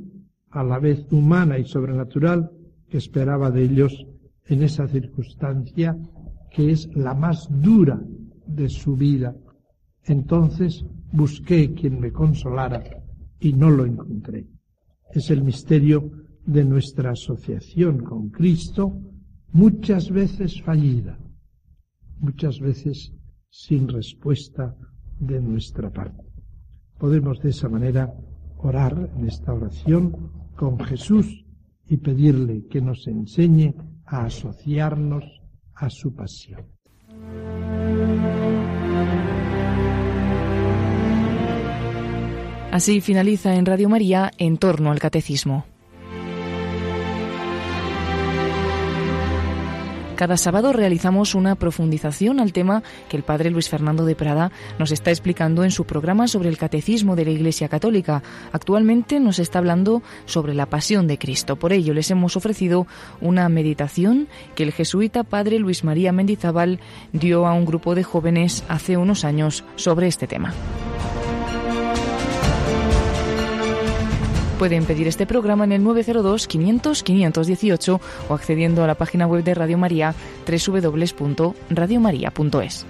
a 0.50 0.64
la 0.64 0.80
vez 0.80 1.06
humana 1.12 1.60
y 1.60 1.66
sobrenatural, 1.66 2.52
que 2.90 2.98
esperaba 2.98 3.52
de 3.52 3.64
ellos 3.64 4.06
en 4.48 4.64
esa 4.64 4.88
circunstancia 4.88 5.98
que 6.52 6.72
es 6.72 6.90
la 6.96 7.14
más 7.14 7.48
dura 7.50 8.02
de 8.48 8.70
su 8.70 8.96
vida. 8.96 9.36
Entonces 10.04 10.86
busqué 11.12 11.74
quien 11.74 12.00
me 12.00 12.12
consolara 12.12 12.84
y 13.40 13.54
no 13.54 13.70
lo 13.70 13.86
encontré. 13.86 14.48
Es 15.14 15.30
el 15.30 15.44
misterio 15.44 16.12
de 16.46 16.64
nuestra 16.64 17.12
asociación 17.12 18.04
con 18.04 18.30
Cristo, 18.30 19.02
muchas 19.52 20.12
veces 20.12 20.62
fallida, 20.62 21.18
muchas 22.20 22.60
veces 22.60 23.15
sin 23.56 23.88
respuesta 23.88 24.76
de 25.18 25.40
nuestra 25.40 25.90
parte. 25.90 26.26
Podemos 27.00 27.40
de 27.40 27.52
esa 27.52 27.70
manera 27.70 28.14
orar 28.58 29.10
en 29.18 29.28
esta 29.28 29.54
oración 29.54 30.32
con 30.58 30.78
Jesús 30.80 31.46
y 31.88 31.98
pedirle 31.98 32.66
que 32.70 32.82
nos 32.82 33.08
enseñe 33.08 33.74
a 34.06 34.26
asociarnos 34.26 35.24
a 35.74 35.90
su 35.90 36.14
pasión. 36.14 36.66
Así 42.72 43.00
finaliza 43.00 43.56
en 43.56 43.66
Radio 43.66 43.88
María 43.88 44.32
en 44.38 44.58
torno 44.58 44.92
al 44.92 45.00
catecismo. 45.00 45.66
Cada 50.16 50.38
sábado 50.38 50.72
realizamos 50.72 51.36
una 51.36 51.56
profundización 51.56 52.40
al 52.40 52.54
tema 52.54 52.84
que 53.10 53.18
el 53.18 53.24
padre 53.24 53.50
Luis 53.50 53.68
Fernando 53.68 54.06
de 54.06 54.16
Prada 54.16 54.50
nos 54.80 54.92
está 54.92 55.12
explicando 55.12 55.66
en 55.66 55.72
su 55.72 55.84
programa 55.84 56.30
sobre 56.30 56.48
el 56.48 56.58
catecismo 56.58 57.18
de 57.18 57.26
la 57.26 57.32
Iglesia 57.32 57.68
Católica. 57.68 58.24
Actualmente 58.54 59.20
nos 59.20 59.40
está 59.40 59.60
hablando 59.60 60.02
sobre 60.26 60.54
la 60.54 60.68
pasión 60.68 61.08
de 61.08 61.18
Cristo. 61.18 61.58
Por 61.58 61.74
ello 61.74 61.94
les 61.94 62.12
hemos 62.12 62.38
ofrecido 62.38 62.88
una 63.20 63.50
meditación 63.50 64.30
que 64.56 64.64
el 64.64 64.72
jesuita 64.72 65.24
padre 65.24 65.60
Luis 65.60 65.84
María 65.84 66.14
Mendizábal 66.14 66.80
dio 67.12 67.46
a 67.46 67.54
un 67.54 67.66
grupo 67.66 67.94
de 67.94 68.04
jóvenes 68.04 68.64
hace 68.70 68.96
unos 68.96 69.26
años 69.26 69.66
sobre 69.76 70.08
este 70.08 70.28
tema. 70.28 70.54
Pueden 74.58 74.86
pedir 74.86 75.08
este 75.08 75.26
programa 75.26 75.66
en 75.66 75.74
el 75.74 75.84
902 75.84 76.48
500 76.48 77.04
518 77.04 78.02
o 78.30 78.34
accediendo 78.34 78.82
a 78.84 78.88
la 78.88 78.96
página 78.96 79.28
web 79.28 79.44
de 79.44 79.54
Radio 79.54 79.78
María 79.78 80.16
www.radiomaria.es. 80.48 82.86